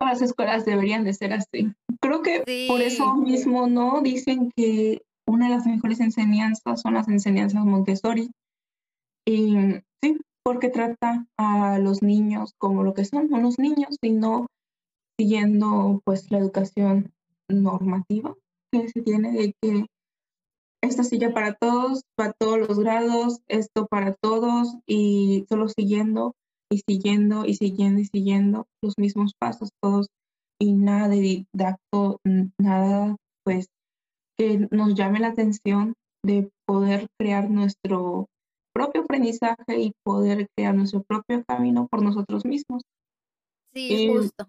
[0.02, 1.74] Las escuelas deberían de ser así.
[2.02, 4.02] Creo que por eso mismo, ¿no?
[4.02, 8.32] Dicen que una de las mejores enseñanzas son las enseñanzas Montessori.
[9.26, 9.56] Y
[10.02, 14.48] sí, porque trata a los niños como lo que son unos niños y no
[15.18, 17.14] siguiendo pues la educación
[17.48, 18.36] normativa
[18.72, 19.86] que se tiene de que
[20.84, 26.36] esta silla para todos, para todos los grados, esto para todos y solo siguiendo
[26.70, 30.08] y siguiendo y siguiendo y siguiendo los mismos pasos todos
[30.60, 32.20] y nada de didacto,
[32.58, 33.16] nada
[33.46, 33.68] pues
[34.38, 38.28] que nos llame la atención de poder crear nuestro
[38.74, 42.84] propio aprendizaje y poder crear nuestro propio camino por nosotros mismos.
[43.74, 44.48] Sí, justo.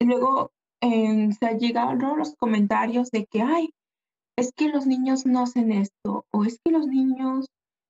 [0.00, 3.70] Y luego eh, se llegaron los comentarios de que, ay,
[4.38, 7.46] es que los niños no hacen esto o es que los niños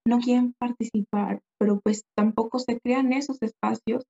[0.06, 4.04] no quieren participar, pero pues tampoco se crean esos espacios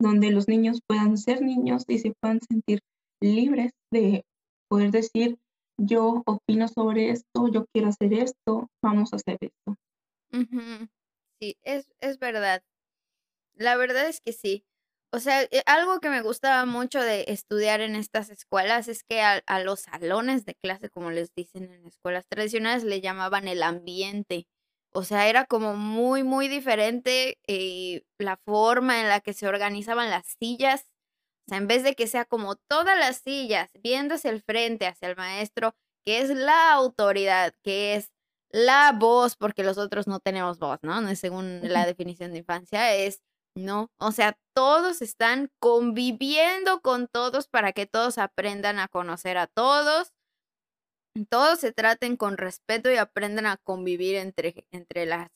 [0.00, 2.80] donde los niños puedan ser niños y se puedan sentir
[3.22, 4.24] libres de
[4.68, 5.38] poder decir,
[5.78, 9.76] yo opino sobre esto, yo quiero hacer esto, vamos a hacer esto.
[11.40, 12.62] Sí, es, es verdad.
[13.54, 14.64] La verdad es que sí.
[15.16, 19.22] O sea, eh, algo que me gustaba mucho de estudiar en estas escuelas es que
[19.22, 24.46] a, los salones de clase, como les dicen en escuelas tradicionales, le llamaban el ambiente.
[24.92, 30.10] O sea, era como muy, muy diferente eh, la forma en la que se organizaban
[30.10, 30.82] las sillas.
[31.46, 34.86] O sea, en vez de que sea como todas las sillas, viendo hacia el frente,
[34.86, 38.10] hacia el maestro, que es la autoridad, que es
[38.50, 41.00] la voz, porque los otros no tenemos voz, ¿no?
[41.00, 43.22] No es según la definición de infancia, es
[43.56, 49.46] no, o sea, todos están conviviendo con todos para que todos aprendan a conocer a
[49.46, 50.12] todos,
[51.30, 55.30] todos se traten con respeto y aprendan a convivir entre, entre las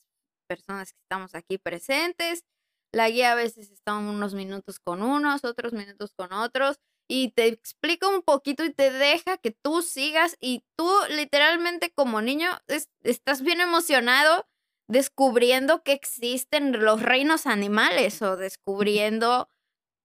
[0.47, 2.45] personas que estamos aquí presentes.
[2.93, 7.47] La guía a veces está unos minutos con unos, otros minutos con otros, y te
[7.47, 12.49] explica un poquito y te deja que tú sigas y tú literalmente como niño
[13.03, 14.47] estás bien emocionado
[14.91, 19.47] descubriendo que existen los reinos animales o descubriendo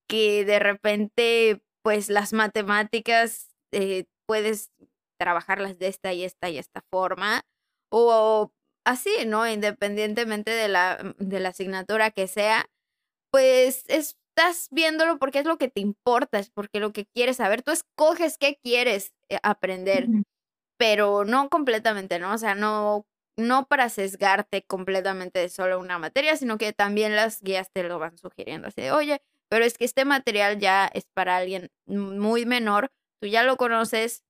[0.09, 4.71] que de repente, pues las matemáticas eh, puedes
[5.19, 7.43] trabajarlas de esta y esta y esta forma
[7.91, 8.53] o
[8.87, 9.49] así, ¿no?
[9.49, 12.67] Independientemente de la, de la asignatura que sea,
[13.33, 17.63] pues estás viéndolo porque es lo que te importa, es porque lo que quieres saber,
[17.63, 20.07] tú escoges qué quieres eh, aprender,
[20.79, 22.33] pero no completamente, ¿no?
[22.35, 23.05] O sea, no
[23.37, 27.99] no para sesgarte completamente de solo una materia, sino que también las guías te lo
[27.99, 28.69] van sugiriendo.
[28.69, 33.29] Así de, oye, pero es que este material ya es para alguien muy menor, tú
[33.29, 34.23] ya lo conoces,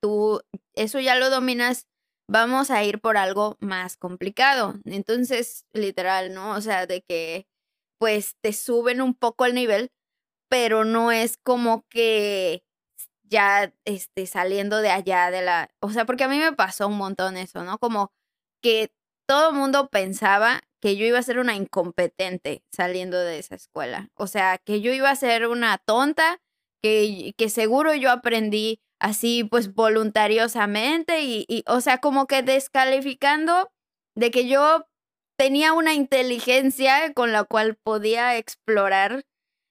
[0.00, 0.40] tú
[0.74, 1.86] eso ya lo dominas,
[2.28, 4.74] vamos a ir por algo más complicado.
[4.84, 6.52] Entonces, literal, ¿no?
[6.52, 7.46] O sea, de que
[7.98, 9.90] pues te suben un poco el nivel,
[10.48, 12.64] pero no es como que
[13.32, 16.98] ya este, saliendo de allá de la, o sea, porque a mí me pasó un
[16.98, 17.78] montón eso, ¿no?
[17.78, 18.12] Como
[18.62, 18.92] que
[19.26, 24.10] todo el mundo pensaba que yo iba a ser una incompetente saliendo de esa escuela,
[24.14, 26.40] o sea, que yo iba a ser una tonta,
[26.82, 33.70] que, que seguro yo aprendí así pues voluntariosamente y, y, o sea, como que descalificando
[34.16, 34.86] de que yo
[35.38, 39.24] tenía una inteligencia con la cual podía explorar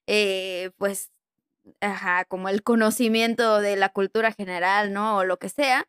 [0.07, 1.11] eh, pues
[1.81, 5.17] ajá, como el conocimiento de la cultura general, ¿no?
[5.17, 5.87] O lo que sea.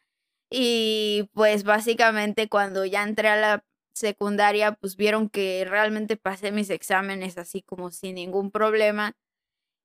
[0.51, 3.65] Y pues básicamente cuando ya entré a la
[3.95, 9.15] secundaria, pues vieron que realmente pasé mis exámenes así como sin ningún problema.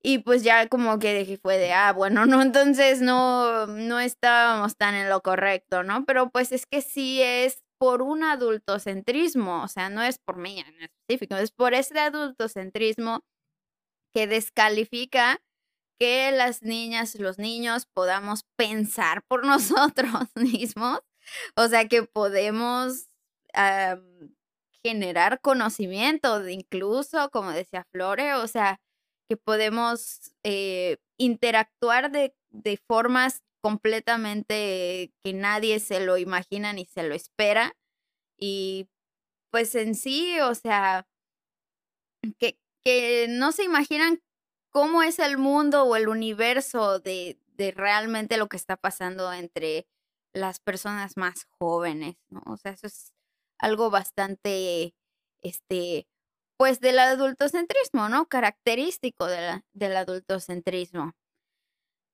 [0.04, 4.78] Y pues ya como que dije, fue de, ah, bueno, no, entonces no, no estábamos
[4.78, 6.06] tan en lo correcto, ¿no?
[6.06, 10.60] Pero pues es que sí es por un adultocentrismo, o sea, no es por mí
[10.60, 13.22] en específico, es por ese adultocentrismo
[14.14, 15.40] que descalifica
[16.00, 21.00] que las niñas los niños podamos pensar por nosotros mismos,
[21.56, 23.08] o sea, que podemos
[24.84, 28.80] generar conocimiento, incluso, como decía Flore, o sea,
[29.30, 37.04] que podemos eh, interactuar de, de formas completamente que nadie se lo imagina ni se
[37.04, 37.76] lo espera.
[38.40, 38.88] Y
[39.52, 41.08] pues en sí, o sea,
[42.40, 44.22] que, que no se imaginan
[44.78, 49.88] cómo es el mundo o el universo de, de realmente lo que está pasando entre
[50.34, 52.44] las personas más jóvenes, ¿no?
[52.46, 53.12] O sea, eso es
[53.58, 54.94] algo bastante,
[55.42, 56.08] este,
[56.58, 58.28] pues del adultocentrismo, ¿no?
[58.28, 61.14] Característico del adultocentrismo.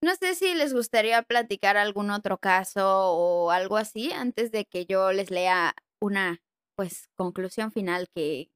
[0.02, 4.86] No sé si les gustaría platicar algún otro caso o algo así antes de que
[4.86, 6.42] yo les lea una,
[6.78, 8.50] pues, conclusión final que,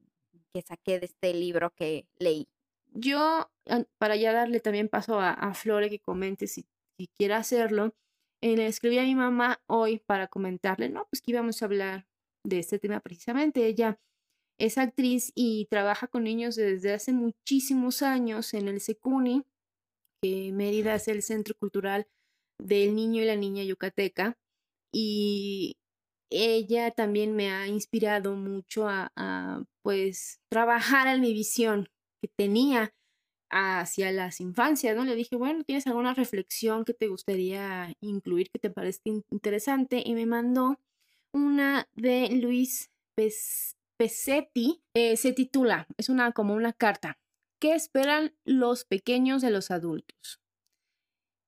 [0.54, 2.48] que saqué de este libro que leí.
[2.94, 3.52] Yo,
[3.98, 6.66] para ya darle también paso a, a Flore que comente si,
[7.00, 7.94] si quiere hacerlo,
[8.42, 12.08] eh, le escribí a mi mamá hoy para comentarle, no, pues que íbamos a hablar
[12.46, 13.66] de este tema precisamente.
[13.66, 14.00] Ella
[14.60, 19.44] es actriz y trabaja con niños desde hace muchísimos años en el SECUNI,
[20.22, 22.08] que Mérida es el Centro Cultural
[22.60, 24.38] del Niño y la Niña Yucateca.
[24.94, 25.78] Y
[26.32, 31.90] ella también me ha inspirado mucho a, a pues trabajar en mi visión
[32.22, 32.94] que tenía
[33.50, 35.06] hacia las infancias, ¿no?
[35.06, 40.04] Le dije, bueno, ¿tienes alguna reflexión que te gustaría incluir, que te parezca interesante?
[40.06, 40.80] Y me mandó
[41.34, 42.90] una de Luis
[43.98, 47.18] Pesetti, eh, se titula, es una como una carta,
[47.60, 50.40] ¿qué esperan los pequeños de los adultos?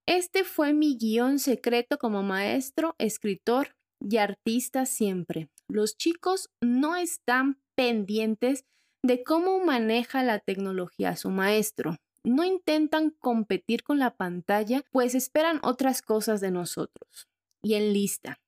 [0.06, 5.48] Este fue mi guion secreto como maestro, escritor y artista siempre.
[5.68, 8.64] Los chicos no están pendientes
[9.02, 11.96] de cómo maneja la tecnología su maestro.
[12.22, 17.28] No intentan competir con la pantalla, pues esperan otras cosas de nosotros.
[17.62, 18.38] Y en lista.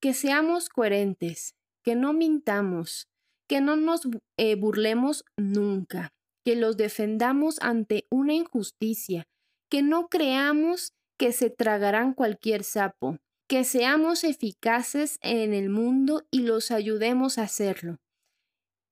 [0.00, 1.54] Que seamos coherentes,
[1.84, 3.08] que no mintamos,
[3.48, 4.02] que no nos
[4.36, 6.12] eh, burlemos nunca,
[6.44, 9.28] que los defendamos ante una injusticia,
[9.68, 16.42] que no creamos que se tragarán cualquier sapo, que seamos eficaces en el mundo y
[16.42, 17.98] los ayudemos a hacerlo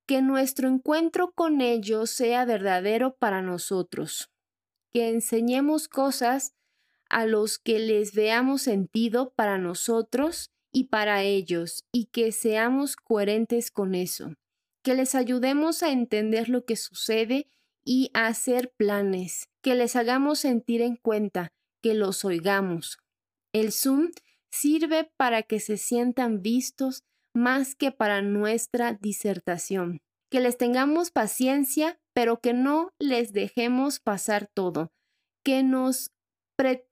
[0.09, 4.31] que nuestro encuentro con ellos sea verdadero para nosotros,
[4.91, 6.55] que enseñemos cosas
[7.11, 13.71] a los que les veamos sentido para nosotros y para ellos, y que seamos coherentes
[13.71, 14.33] con eso,
[14.83, 17.51] que les ayudemos a entender lo que sucede
[17.85, 21.53] y a hacer planes, que les hagamos sentir en cuenta,
[21.83, 22.97] que los oigamos.
[23.53, 24.09] El Zoom
[24.51, 27.05] sirve para que se sientan vistos
[27.39, 30.01] más que para nuestra disertación.
[30.31, 34.93] Que les tengamos paciencia, pero que no les dejemos pasar todo.
[35.45, 36.11] Que nos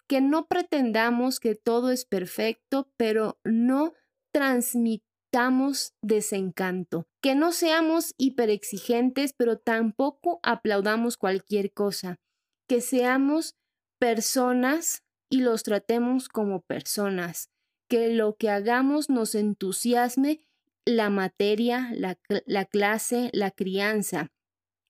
[0.07, 3.95] que no pretendamos que todo es perfecto, pero no
[4.33, 7.09] transmitamos desencanto.
[7.21, 12.21] Que no seamos hiperexigentes, pero tampoco aplaudamos cualquier cosa.
[12.69, 13.57] Que seamos
[13.99, 17.51] personas y los tratemos como personas
[17.89, 20.41] que lo que hagamos nos entusiasme
[20.85, 22.17] la materia, la,
[22.65, 24.33] clase, la crianza,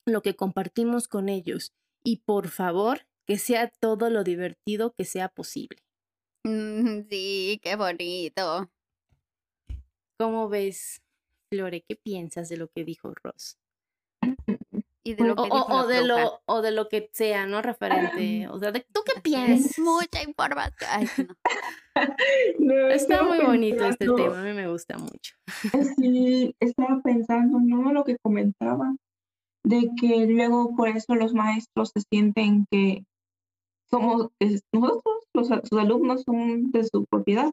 [0.06, 1.72] lo que compartimos con ellos.
[2.04, 5.82] Y por favor, que sea todo lo divertido que sea posible.
[6.44, 8.70] Mm, sí, qué bonito.
[10.18, 11.02] ¿Cómo ves,
[11.50, 11.82] Flore?
[11.82, 13.58] ¿Qué piensas de lo que dijo Ross?
[15.06, 17.62] Y de lo que o, de lo, o de lo que sea, ¿no?
[17.62, 18.48] Referente.
[18.48, 19.78] O sea, ¿tú qué piensas?
[19.78, 21.28] Mucha información.
[22.90, 25.36] Está muy bonito este tema, a mí me gusta mucho.
[25.96, 27.92] Sí, estaba pensando, ¿no?
[27.92, 28.96] Lo que comentaba,
[29.62, 33.04] de que luego por eso los maestros se sienten que
[33.88, 34.30] somos,
[34.72, 35.04] nosotros,
[35.34, 37.52] los, sus alumnos son de su propiedad.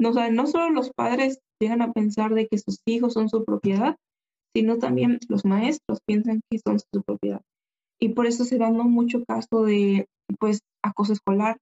[0.00, 3.44] No, o no solo los padres llegan a pensar de que sus hijos son su
[3.44, 3.96] propiedad,
[4.58, 7.42] sino también los maestros piensan que son su propiedad.
[8.00, 10.08] Y por eso se da mucho caso de,
[10.40, 11.58] pues, acoso escolar,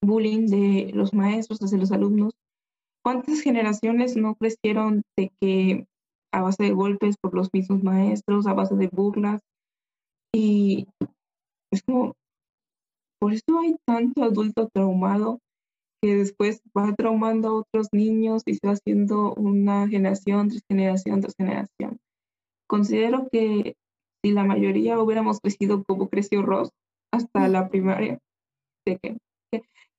[0.00, 2.32] bullying de los maestros hacia los alumnos.
[3.04, 5.86] ¿Cuántas generaciones no crecieron de que
[6.32, 9.40] a base de golpes por los mismos maestros, a base de burlas?
[10.32, 10.86] Y
[11.72, 12.14] es como,
[13.20, 15.40] por eso hay tanto adulto traumado
[16.00, 21.20] que después va traumando a otros niños y se va haciendo una generación tras generación
[21.20, 21.98] tras generación.
[22.72, 23.76] Considero que
[24.24, 26.70] si la mayoría hubiéramos crecido como creció Ross
[27.12, 28.18] hasta la primaria,
[28.86, 29.18] de que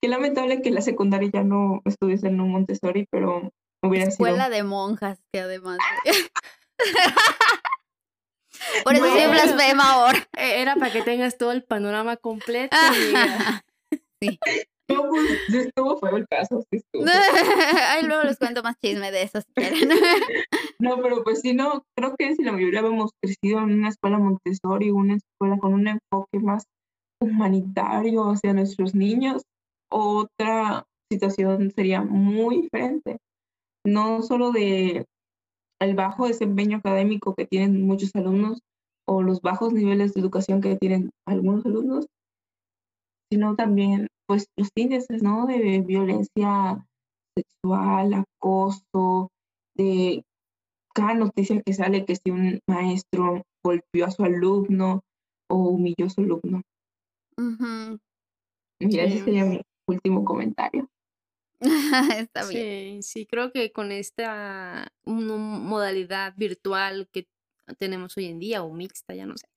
[0.01, 3.51] Qué lamentable que la secundaria ya no estuviese en un Montessori, pero
[3.83, 5.77] hubiera Escuela de monjas, que además.
[8.83, 10.27] Por eso bueno, blasfema ahora.
[10.35, 12.75] E-, era para que tengas todo el panorama completo.
[14.19, 14.39] sí.
[14.93, 16.65] No, pues estuvo fue el caso.
[17.89, 19.89] Ay, luego les cuento más chisme de eso si quieren.
[20.79, 24.19] No, pero pues sí, no, creo que si la mayoría hemos crecido en una escuela
[24.19, 26.65] Montessori, una escuela con un enfoque más
[27.21, 29.43] humanitario hacia nuestros niños,
[29.89, 33.17] otra situación sería muy diferente.
[33.85, 35.05] No solo de
[35.81, 38.59] el bajo desempeño académico que tienen muchos alumnos
[39.07, 42.07] o los bajos niveles de educación que tienen algunos alumnos,
[43.31, 45.45] sino también pues los índices, ¿no?
[45.45, 46.85] De violencia
[47.35, 49.31] sexual, acoso,
[49.75, 50.23] de
[50.93, 55.01] cada noticia que sale que si un maestro golpeó a su alumno
[55.49, 56.61] o humilló a su alumno.
[58.79, 60.89] Y ese sería mi último comentario.
[62.17, 63.01] Está bien.
[63.01, 67.27] Sí, sí, creo que con esta modalidad virtual que
[67.77, 69.47] tenemos hoy en día, o mixta, ya no sé,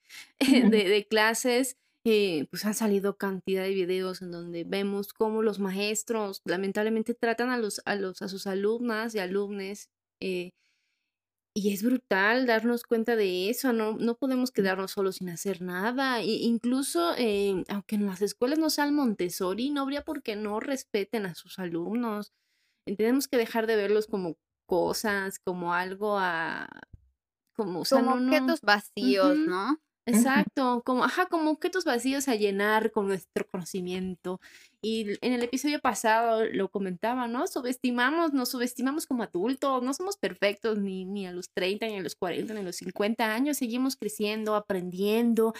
[0.70, 1.76] de, de clases,
[2.08, 7.50] eh, pues han salido cantidad de videos en donde vemos cómo los maestros lamentablemente tratan
[7.50, 9.88] a, los, a, los, a sus alumnas y alumnos
[10.20, 10.52] eh,
[11.52, 16.20] y es brutal darnos cuenta de eso, no, no podemos quedarnos solos sin hacer nada.
[16.20, 20.60] E incluso, eh, aunque en las escuelas no sean Montessori, no habría por qué no
[20.60, 22.34] respeten a sus alumnos.
[22.84, 26.68] Tenemos que dejar de verlos como cosas, como algo a...
[27.56, 29.80] Como, como objetos vacíos, ¿no?
[30.08, 34.40] Exacto, como, ajá, como objetos vacíos a llenar con nuestro conocimiento.
[34.80, 37.48] Y en el episodio pasado lo comentaba, ¿no?
[37.48, 42.02] Subestimamos, nos subestimamos como adultos, no somos perfectos ni, ni a los 30, ni a
[42.02, 45.54] los 40, ni a los 50 años, seguimos creciendo, aprendiendo,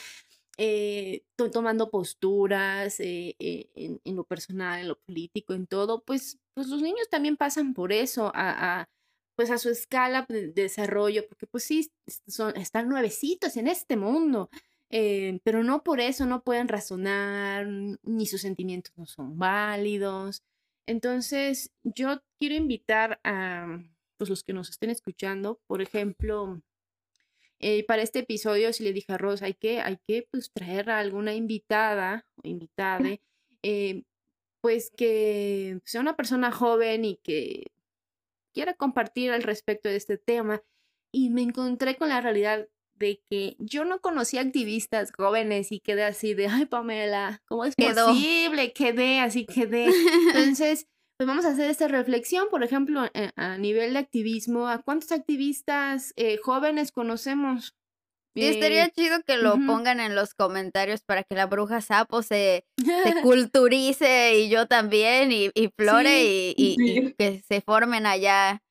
[0.58, 6.68] eh, tomando posturas eh, eh, en, lo personal, en lo político, en todo, pues, pues
[6.68, 8.88] los niños también pasan por eso, a, a
[9.36, 11.92] pues a su escala de desarrollo, porque pues sí,
[12.26, 14.50] son, están nuevecitos en este mundo,
[14.88, 20.42] eh, pero no por eso no pueden razonar, ni sus sentimientos no son válidos.
[20.86, 23.78] Entonces, yo quiero invitar a
[24.16, 26.62] pues, los que nos estén escuchando, por ejemplo,
[27.58, 30.90] eh, para este episodio, si le dije a Rosa, hay que, hay que pues, traer
[30.90, 33.18] a alguna invitada o invitada,
[33.62, 34.04] eh,
[34.60, 37.66] pues que sea una persona joven y que
[38.56, 40.62] quiera compartir al respecto de este tema
[41.12, 46.04] y me encontré con la realidad de que yo no conocía activistas jóvenes y quedé
[46.04, 48.72] así de, ay Pamela, ¿cómo es posible?
[48.72, 49.84] Quedé así, quedé.
[50.34, 50.86] Entonces,
[51.18, 55.12] pues vamos a hacer esta reflexión, por ejemplo, eh, a, nivel de activismo, ¿a cuántos
[55.12, 57.76] activistas eh, jóvenes conocemos?
[58.36, 62.66] Y estaría chido que lo pongan en los comentarios para que la bruja sapo se,
[62.76, 62.76] se
[63.22, 68.62] culturice y yo también y, y Flore y, que se formen allá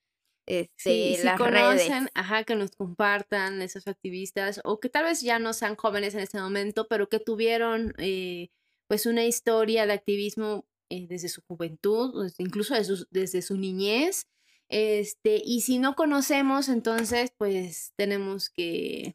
[0.45, 1.91] este, las redes.
[2.13, 6.21] Ajá, que nos compartan esos activistas o que tal vez ya no sean jóvenes en
[6.21, 8.49] este momento, pero que tuvieron eh,
[8.87, 12.75] pues una historia de activismo eh, desde su juventud, incluso
[13.09, 14.27] desde su niñez.
[14.69, 19.13] Este, y si no conocemos, entonces pues tenemos que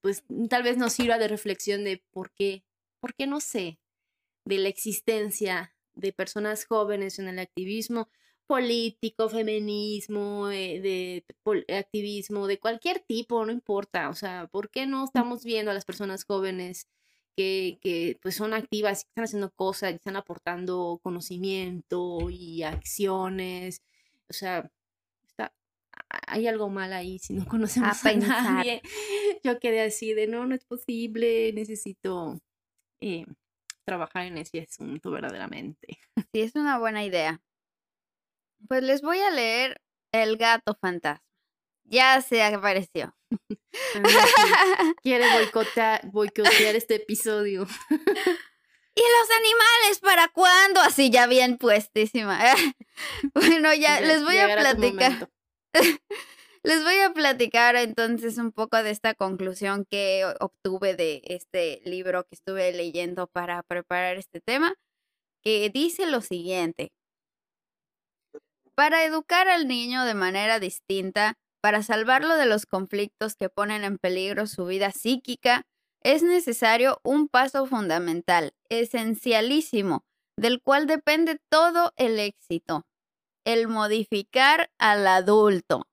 [0.00, 2.64] pues tal vez nos sirva de reflexión de por qué,
[3.00, 3.78] por qué no sé,
[4.44, 8.08] de la existencia de personas jóvenes en el activismo
[8.46, 11.24] político, feminismo, eh, de
[11.76, 15.84] activismo, de cualquier tipo, no importa, o sea, ¿por qué no estamos viendo a las
[15.84, 16.88] personas jóvenes
[17.36, 23.82] que, que pues son activas, están haciendo cosas, están aportando conocimiento y acciones?
[24.28, 24.70] O sea,
[26.26, 28.82] hay algo mal ahí si no conocemos a, nadie.
[29.42, 32.38] Yo quedé así de, no, no es posible, necesito
[33.00, 33.26] eh,
[33.84, 35.98] trabajar en ese asunto verdaderamente.
[36.32, 37.40] Sí, es una buena idea.
[38.68, 39.80] Pues les voy a leer
[40.12, 41.24] El gato fantasma.
[41.84, 43.16] Ya se apareció.
[45.02, 47.66] Quiere boicotear, boicotear este episodio.
[48.94, 50.80] ¿Y los animales para cuándo?
[50.80, 52.40] Así ya bien puestísima.
[53.34, 55.30] bueno, ya les voy a platicar.
[56.62, 62.24] Les voy a platicar entonces un poco de esta conclusión que obtuve de este libro
[62.24, 64.74] que estuve leyendo para preparar este tema,
[65.42, 66.90] que dice lo siguiente.
[68.74, 73.98] Para educar al niño de manera distinta, para salvarlo de los conflictos que ponen en
[73.98, 75.62] peligro su vida psíquica,
[76.02, 80.04] es necesario un paso fundamental, esencialísimo,
[80.36, 82.84] del cual depende todo el éxito,
[83.46, 85.86] el modificar al adulto.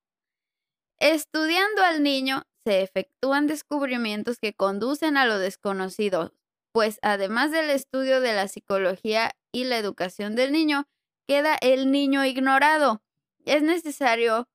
[0.99, 6.33] Estudiando al niño, se efectúan descubrimientos que conducen a lo desconocido,
[6.73, 10.85] pues además del estudio de la psicología y la educación del niño,
[11.27, 13.03] queda el niño ignorado.
[13.45, 14.47] Es necesario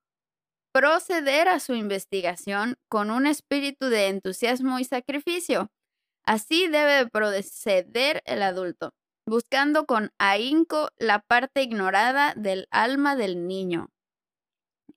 [0.73, 5.71] proceder a su investigación con un espíritu de entusiasmo y sacrificio.
[6.25, 8.91] Así debe proceder el adulto
[9.29, 13.89] buscando con ahínco la parte ignorada del alma del niño.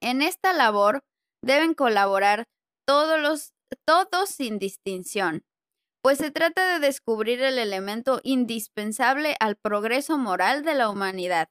[0.01, 1.05] En esta labor
[1.43, 2.49] deben colaborar
[2.87, 3.53] todos los
[3.87, 5.45] todos sin distinción,
[6.03, 11.49] pues se trata de descubrir el elemento indispensable al progreso moral de la humanidad.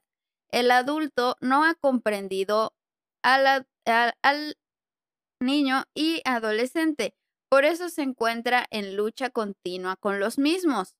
[0.50, 2.74] El adulto no ha comprendido
[3.22, 4.56] al, al
[5.40, 7.14] niño y adolescente,
[7.50, 10.94] por eso se encuentra en lucha continua con los mismos.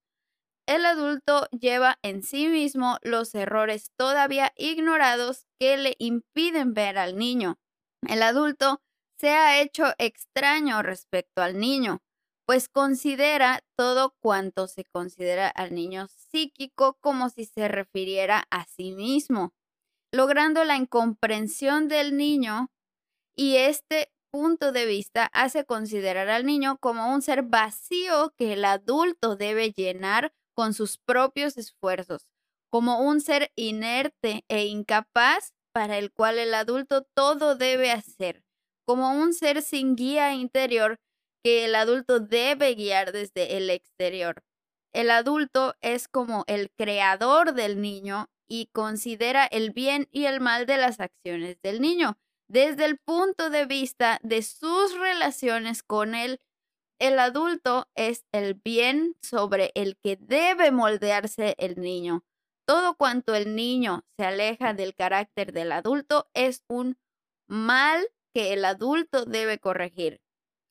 [0.66, 7.16] El adulto lleva en sí mismo los errores todavía ignorados que le impiden ver al
[7.16, 7.58] niño.
[8.08, 8.80] El adulto
[9.18, 12.00] se ha hecho extraño respecto al niño,
[12.46, 18.92] pues considera todo cuanto se considera al niño psíquico como si se refiriera a sí
[18.92, 19.52] mismo,
[20.12, 22.68] logrando la incomprensión del niño
[23.36, 28.64] y este punto de vista hace considerar al niño como un ser vacío que el
[28.64, 32.28] adulto debe llenar con sus propios esfuerzos,
[32.70, 38.44] como un ser inerte e incapaz para el cual el adulto todo debe hacer,
[38.86, 41.00] como un ser sin guía interior
[41.42, 44.44] que el adulto debe guiar desde el exterior.
[44.92, 50.66] El adulto es como el creador del niño y considera el bien y el mal
[50.66, 52.18] de las acciones del niño
[52.48, 56.38] desde el punto de vista de sus relaciones con él.
[57.02, 62.24] El adulto es el bien sobre el que debe moldearse el niño.
[62.64, 66.96] Todo cuanto el niño se aleja del carácter del adulto es un
[67.48, 70.20] mal que el adulto debe corregir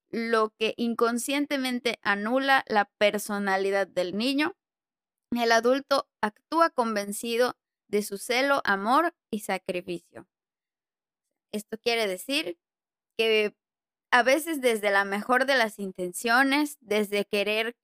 [0.10, 4.56] lo que inconscientemente anula la personalidad del niño,
[5.32, 7.58] el adulto actúa convencido
[7.90, 10.30] de su celo, amor y sacrificio.
[11.54, 12.58] Esto quiere decir
[13.18, 13.54] que
[14.12, 17.76] a veces desde la mejor de las intenciones, desde querer,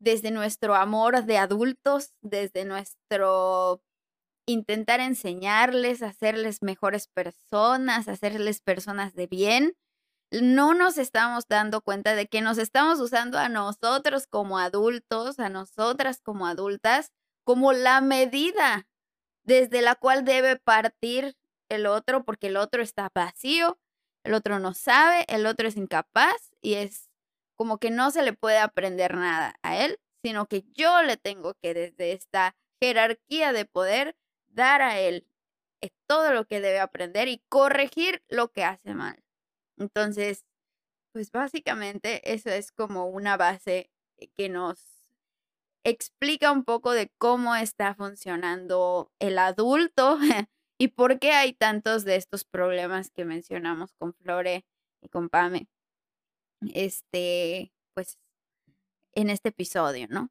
[0.00, 3.80] desde nuestro amor de adultos, desde nuestro
[4.46, 9.76] intentar enseñarles, hacerles mejores personas, hacerles personas de bien,
[10.30, 15.48] no nos estamos dando cuenta de que nos estamos usando a nosotros como adultos, a
[15.48, 17.12] nosotras como adultas,
[17.44, 18.86] como la medida
[19.44, 21.36] desde la cual debe partir
[21.68, 23.78] el otro, porque el otro está vacío,
[24.24, 27.10] el otro no sabe, el otro es incapaz y es
[27.56, 31.54] como que no se le puede aprender nada a él, sino que yo le tengo
[31.54, 34.16] que desde esta jerarquía de poder
[34.48, 35.28] dar a él
[35.82, 39.22] eh, todo lo que debe aprender y corregir lo que hace mal.
[39.76, 40.44] Entonces,
[41.12, 44.94] pues básicamente eso es como una base eh, que nos
[45.84, 50.18] explica un poco de cómo está funcionando el adulto
[50.78, 54.64] y por qué hay tantos de estos problemas que mencionamos con Flore
[55.00, 55.68] y con Pame.
[56.72, 58.18] Este, pues,
[59.12, 60.30] en este episodio, ¿no?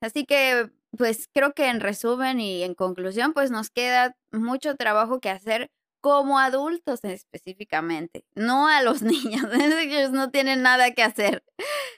[0.00, 5.20] Así que, pues creo que en resumen y en conclusión, pues nos queda mucho trabajo
[5.20, 5.70] que hacer
[6.00, 9.46] como adultos específicamente, no a los niños.
[9.54, 11.44] Ellos no tienen nada que hacer.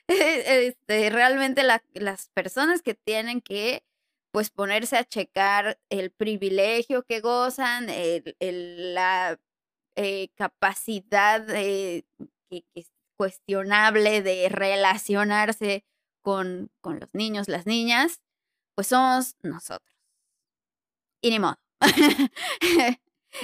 [0.08, 3.82] Este, realmente las personas que tienen que
[4.36, 7.86] pues ponerse a checar el privilegio que gozan,
[8.38, 9.40] la
[9.96, 12.04] eh, capacidad que,
[12.74, 15.86] es cuestionable de relacionarse
[16.20, 18.20] con, con los niños, las niñas,
[18.74, 19.96] pues somos nosotros.
[21.22, 21.56] Y ni modo.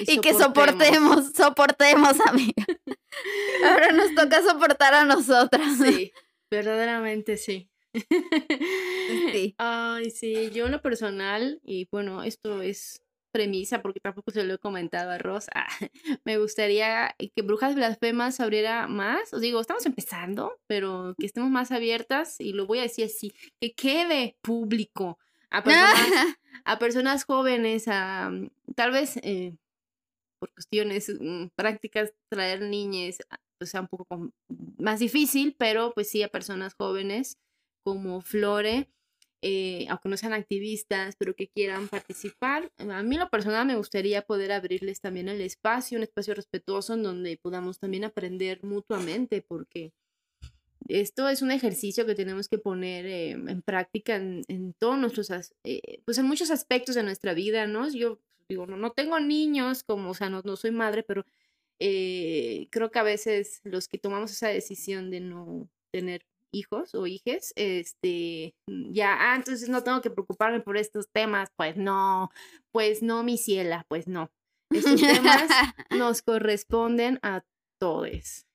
[0.07, 2.67] Y, que soportemos, soportemos, amiga.
[3.65, 5.79] Ahora nos toca soportar a nosotras.
[5.79, 6.13] Sí,
[6.51, 7.72] verdaderamente sí.
[9.33, 9.55] Sí.
[9.59, 13.03] Ay, sí, yo en lo personal, y bueno, esto es
[13.33, 15.51] premisa porque tampoco se lo he comentado a Rosa.
[16.25, 19.33] me gustaría que Brujas Blasfemas abriera más.
[19.33, 23.33] Os digo, estamos empezando, pero que estemos más abiertas y lo voy a decir así,
[23.61, 25.19] que quede público
[25.51, 25.97] a personas,
[26.65, 28.31] a personas jóvenes, a
[28.77, 29.57] tal vez eh,
[30.39, 33.19] por cuestiones mm, prácticas, traer niñas
[33.59, 34.33] pues sea un poco
[34.77, 37.39] más difícil, pero pues sí a personas jóvenes
[37.83, 38.89] como Flore,
[39.43, 42.71] eh, aunque no sean activistas, pero que quieran participar.
[42.79, 47.03] A mí lo personal me gustaría poder abrirles también el espacio, un espacio respetuoso en
[47.03, 49.93] donde podamos también aprender mutuamente, porque
[50.89, 55.31] esto es un ejercicio que tenemos que poner eh, en práctica en, todos nuestros,
[55.65, 57.89] eh, pues en muchos aspectos de nuestra vida, ¿no?
[57.93, 58.19] Yo
[58.49, 61.25] digo, no, no tengo niños, como, o sea, no, no soy madre, pero
[61.79, 67.07] eh, creo que a veces los que tomamos esa decisión de no tener hijos o
[67.07, 72.31] hijes, este, mm, ya, ah, entonces no tengo que preocuparme por estos temas, pues no,
[72.73, 74.31] pues no, mi ciela, pues no.
[74.71, 75.49] Estos temas
[75.91, 77.43] nos corresponden a
[77.81, 78.47] todos.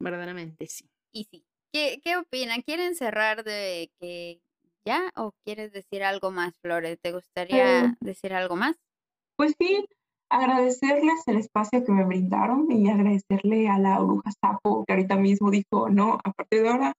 [0.00, 0.88] Verdaderamente sí.
[1.12, 1.44] Y sí.
[1.72, 2.62] ¿Qué, ¿Qué opinan?
[2.62, 4.42] ¿Quieren cerrar de que
[4.84, 6.98] ya o quieres decir algo más, Flores?
[7.00, 8.76] ¿Te gustaría Eh, decir algo más?
[9.36, 9.86] Pues sí,
[10.32, 15.50] agradecerles el espacio que me brindaron y agradecerle a la bruja sapo que ahorita mismo
[15.50, 16.94] dijo, no, a partir de ahora,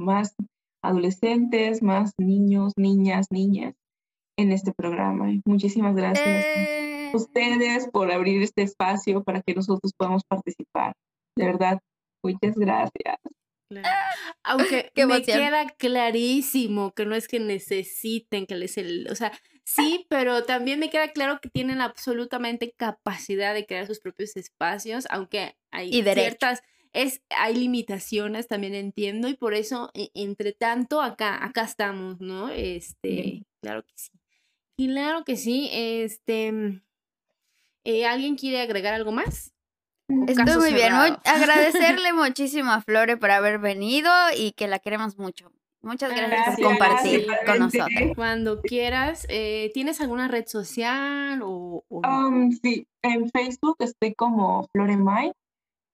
[0.00, 0.34] más
[0.82, 3.74] adolescentes, más niños, niñas, niñas
[4.38, 5.26] en este programa.
[5.44, 10.94] Muchísimas gracias Eh, a ustedes por abrir este espacio para que nosotros podamos participar.
[11.36, 11.80] De verdad,
[12.24, 13.18] muchas gracias.
[13.70, 13.88] Claro.
[14.44, 19.32] Aunque me queda clarísimo que no es que necesiten que les el, o sea,
[19.68, 25.06] sí, pero también me queda claro que tienen absolutamente capacidad de crear sus propios espacios,
[25.10, 26.62] aunque hay Y ciertas
[26.92, 32.48] es hay limitaciones, también entiendo y por eso e- entre tanto acá acá estamos, ¿no?
[32.48, 33.46] Este, Bien.
[33.60, 34.10] claro que sí.
[34.76, 36.82] Claro que sí, este mm,
[37.84, 39.52] eh, ¿alguien quiere agregar algo más?
[40.08, 40.92] ¿O Estoy muy bien.
[41.24, 45.52] Agradecerle muchísimo a Flore por haber venido y que la queremos mucho.
[45.82, 48.12] Muchas gracias por Gracias, compartir con nosotros.
[48.16, 52.28] Cuando quieras, eh, ¿tienes alguna red social o, o no?
[52.28, 55.32] Um, sí, en Facebook estoy como Floremay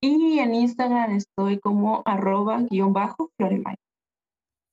[0.03, 3.77] y en Instagram estoy como arroba guion bajo Floremay.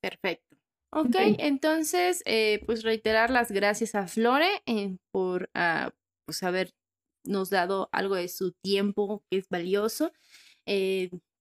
[0.02, 0.56] Perfecto.
[0.94, 1.16] Ok, Ok.
[1.38, 5.90] entonces, eh, pues reiterar las gracias a Flore eh, por ah,
[6.26, 10.12] pues habernos dado algo de su tiempo que es valioso.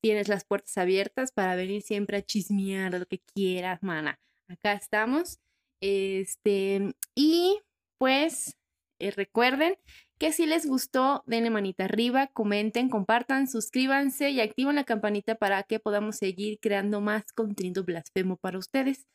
[0.01, 4.19] Tienes las puertas abiertas para venir siempre a chismear lo que quieras, mana.
[4.47, 5.39] Acá estamos.
[5.81, 7.59] Este, y
[7.97, 8.57] pues
[8.99, 9.77] eh, recuerden
[10.19, 15.63] que si les gustó, denle manita arriba, comenten, compartan, suscríbanse y activen la campanita para
[15.63, 19.07] que podamos seguir creando más contenido blasfemo para ustedes.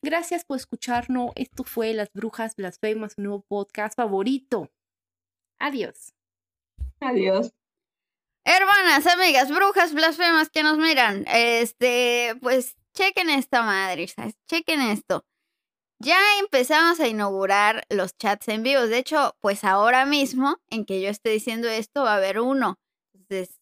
[0.00, 1.32] Gracias por escucharnos.
[1.34, 4.70] Esto fue Las Brujas Blasfemas, un nuevo podcast favorito.
[5.58, 6.14] Adiós.
[7.00, 7.52] Adiós.
[8.44, 14.34] Hermanas, amigas, brujas, blasfemas que nos miran, este, pues chequen esta madre, ¿sabes?
[14.46, 15.24] chequen esto.
[15.98, 18.90] Ya empezamos a inaugurar los chats en vivos.
[18.90, 22.78] De hecho, pues ahora mismo, en que yo esté diciendo esto, va a haber uno.
[23.14, 23.58] Entonces,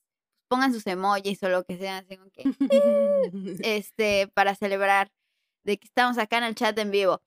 [0.48, 2.42] pongan sus emojis o lo que sea, así que,
[3.62, 5.12] este, para celebrar
[5.64, 7.22] de que estamos acá en el chat en vivo.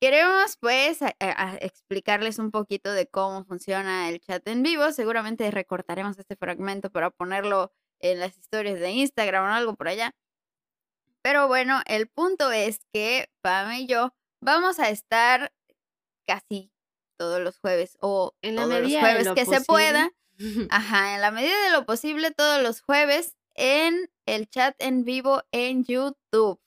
[0.00, 4.92] Queremos pues a- explicarles un poquito de cómo funciona el chat en vivo.
[4.92, 7.70] Seguramente recortaremos este fragmento para ponerlo
[8.00, 10.14] en las historias de Instagram o algo por allá.
[11.22, 15.52] Pero bueno, el punto es que Pam y yo vamos a estar
[16.26, 16.72] casi
[17.18, 20.10] todos los jueves o En la todos los jueves lo que se pueda.
[20.70, 25.42] Ajá, en la medida de lo posible todos los jueves en el chat en vivo
[25.52, 26.58] en YouTube.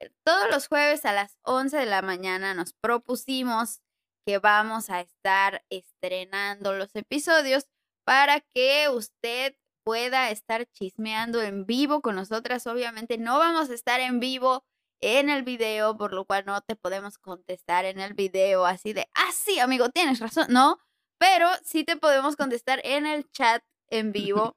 [0.00, 3.80] Eh, Todos los jueves a las 11 de la mañana nos propusimos
[4.26, 7.68] que vamos a estar estrenando los episodios
[8.04, 9.54] para que usted
[9.84, 12.66] pueda estar chismeando en vivo con nosotras.
[12.66, 14.64] Obviamente no vamos a estar en vivo
[15.00, 19.08] en el video, por lo cual no te podemos contestar en el video así de,
[19.14, 20.78] ah, sí, amigo, tienes razón, no,
[21.18, 24.56] pero sí te podemos contestar en el chat en vivo,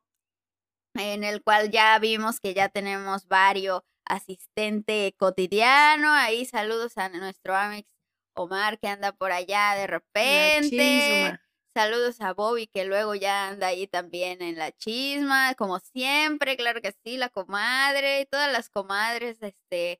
[0.95, 6.11] en el cual ya vimos que ya tenemos varios asistente cotidiano.
[6.11, 7.87] Ahí saludos a nuestro Amix
[8.35, 11.39] Omar que anda por allá de repente.
[11.75, 16.81] Saludos a Bobby que luego ya anda ahí también en la chisma, como siempre, claro
[16.81, 19.99] que sí, la comadre y todas las comadres este,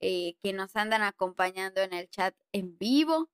[0.00, 3.28] eh, que nos andan acompañando en el chat en vivo,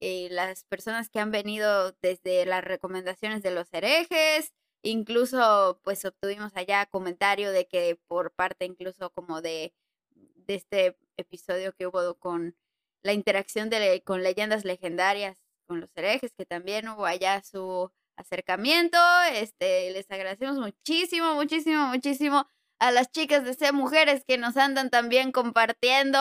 [0.00, 6.52] eh, las personas que han venido desde las recomendaciones de los herejes, incluso pues obtuvimos
[6.56, 9.74] allá comentario de que por parte incluso como de,
[10.14, 12.56] de este episodio que hubo con
[13.02, 18.98] la interacción de, con leyendas legendarias con los herejes, que también hubo allá su acercamiento.
[19.32, 22.46] Este, les agradecemos muchísimo, muchísimo, muchísimo
[22.80, 26.18] a las chicas de C Mujeres que nos andan también compartiendo.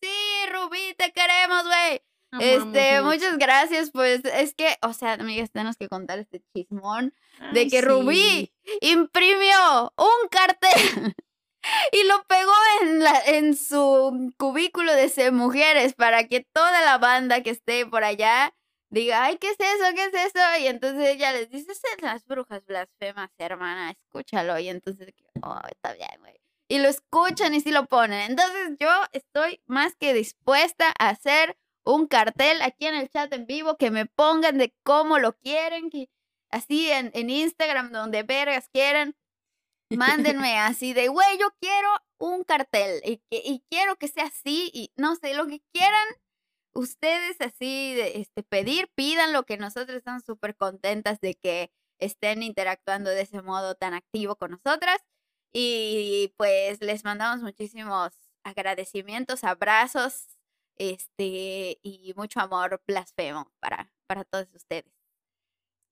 [0.00, 2.02] Sí, Rubí, te queremos, güey.
[2.40, 7.14] Este, muchas gracias, pues es que, o sea, amigas, tenemos que contar este chismón
[7.52, 7.80] de que sí.
[7.80, 11.14] Rubí imprimió un cartel
[11.92, 16.98] y lo pegó en, la, en su cubículo de C mujeres para que toda la
[16.98, 18.54] banda que esté por allá
[18.92, 19.94] diga, ay, ¿qué es eso?
[19.94, 20.40] ¿Qué es eso?
[20.60, 24.58] Y entonces ella les dice, son las brujas blasfemas, hermana, escúchalo.
[24.58, 26.34] Y entonces, oh, está bien, güey.
[26.68, 28.30] Y lo escuchan y sí lo ponen.
[28.30, 33.46] Entonces yo estoy más que dispuesta a hacer un cartel aquí en el chat en
[33.46, 36.10] vivo, que me pongan de cómo lo quieren, que
[36.50, 39.16] así en, en Instagram, donde vergas quieran,
[39.90, 41.88] mándenme así de, güey, yo quiero
[42.18, 46.06] un cartel y, que, y quiero que sea así y no sé, lo que quieran
[46.74, 52.42] ustedes así de, este, pedir, pidan lo que nosotros estamos súper contentas de que estén
[52.42, 54.98] interactuando de ese modo tan activo con nosotras.
[55.52, 60.28] Y pues les mandamos muchísimos agradecimientos, abrazos
[60.82, 64.92] este, y mucho amor blasfemo para, para todos ustedes.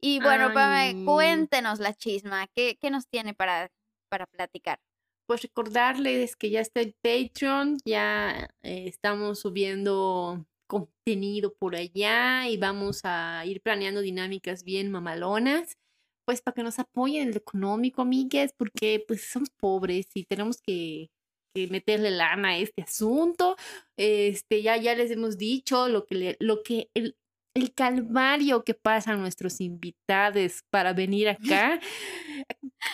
[0.00, 3.70] Y bueno, Pame, cuéntenos la chisma, ¿qué, qué nos tiene para,
[4.08, 4.80] para platicar?
[5.26, 12.56] Pues recordarles que ya está el Patreon, ya eh, estamos subiendo contenido por allá y
[12.56, 15.76] vamos a ir planeando dinámicas bien mamalonas,
[16.24, 20.60] pues para que nos apoyen en lo económico, amigues, porque pues somos pobres y tenemos
[20.60, 21.10] que,
[21.54, 23.56] meterle lana a este asunto.
[23.96, 27.16] Este, ya, ya les hemos dicho lo que, lo que el,
[27.54, 31.80] el calvario que pasan nuestros invitados para venir acá,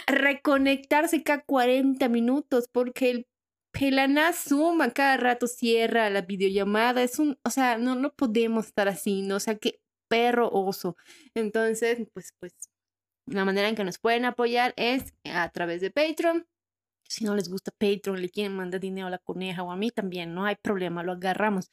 [0.06, 3.26] reconectarse cada 40 minutos, porque el
[3.78, 7.02] Pelana suma cada rato cierra la videollamada.
[7.02, 9.36] Es un, o sea, no, no podemos estar así, ¿no?
[9.36, 10.96] O sea, qué perro oso.
[11.34, 12.54] Entonces, pues, pues,
[13.26, 16.46] la manera en que nos pueden apoyar es a través de Patreon.
[17.08, 19.90] Si no les gusta Patreon, le quieren mandar dinero a la coneja o a mí
[19.90, 21.70] también, no hay problema, lo agarramos.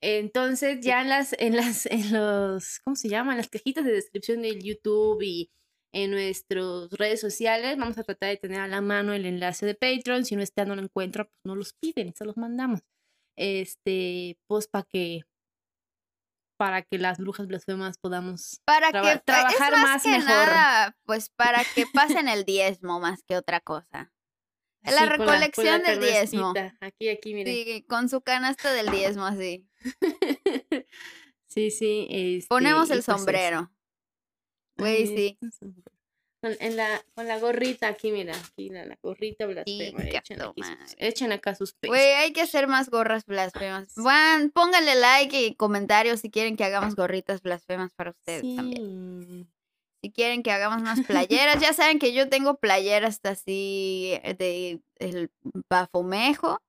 [0.00, 3.32] Entonces, ya en las, en las, en los, ¿cómo se llama?
[3.32, 5.50] En las cajitas de descripción de YouTube y
[5.92, 7.78] en nuestras redes sociales.
[7.78, 10.24] Vamos a tratar de tener a la mano el enlace de Patreon.
[10.24, 12.80] Si no está, no lo encuentra, pues no los piden, se los mandamos.
[13.36, 15.22] Este, pues para que
[16.58, 20.26] para que las brujas blasfemas podamos para que, trabajar más, que mejor.
[20.26, 24.12] Nada, pues para que pasen el diezmo más que otra cosa.
[24.86, 26.52] La recolección del diezmo.
[26.80, 27.54] Aquí, aquí, miren.
[27.54, 29.66] Sí, con su canasta del diezmo así.
[31.46, 32.06] sí, sí.
[32.10, 33.70] Este, Ponemos el pues sombrero.
[34.76, 35.38] Güey, sí.
[36.40, 40.04] Con, en la, con la gorrita aquí, mira, aquí la, la gorrita blasfema.
[40.98, 41.96] Echen, acá sus pesos.
[41.96, 43.94] Güey, hay que hacer más gorras blasfemas.
[43.94, 49.50] Juan, pónganle like y comentarios si quieren que hagamos gorritas blasfemas para ustedes también.
[50.06, 54.80] Si quieren que hagamos más playeras, ya saben que yo tengo playeras así eh, de
[55.00, 55.32] el
[55.68, 56.62] bafomejo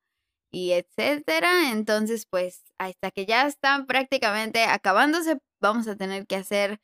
[0.51, 1.71] y etcétera.
[1.71, 6.79] Entonces, pues, hasta que ya están prácticamente acabándose, vamos a tener que hacer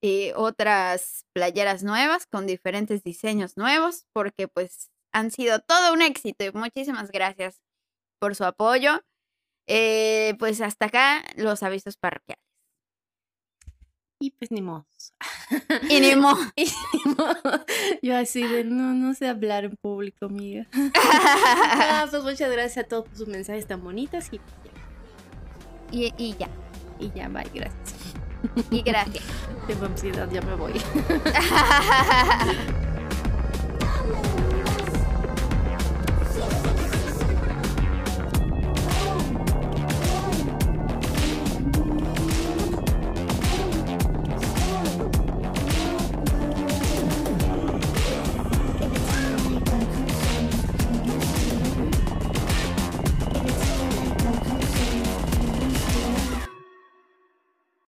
[0.00, 6.44] y otras playeras nuevas con diferentes diseños nuevos, porque pues han sido todo un éxito
[6.44, 7.60] y muchísimas gracias
[8.20, 9.00] por su apoyo.
[9.66, 12.45] Eh, pues hasta acá los avisos parroquiales.
[14.18, 14.86] Y pues ni modo.
[15.88, 16.38] Y ni modo.
[18.02, 20.66] Yo así de no, no sé hablar en público, amiga.
[20.94, 24.40] ah, pues muchas gracias a todos por sus mensajes tan bonitos y,
[25.92, 26.48] y, y ya.
[26.98, 27.94] Y ya, bye, gracias.
[28.70, 29.24] Y gracias.
[29.66, 30.72] Tengo ansiedad, ya me voy.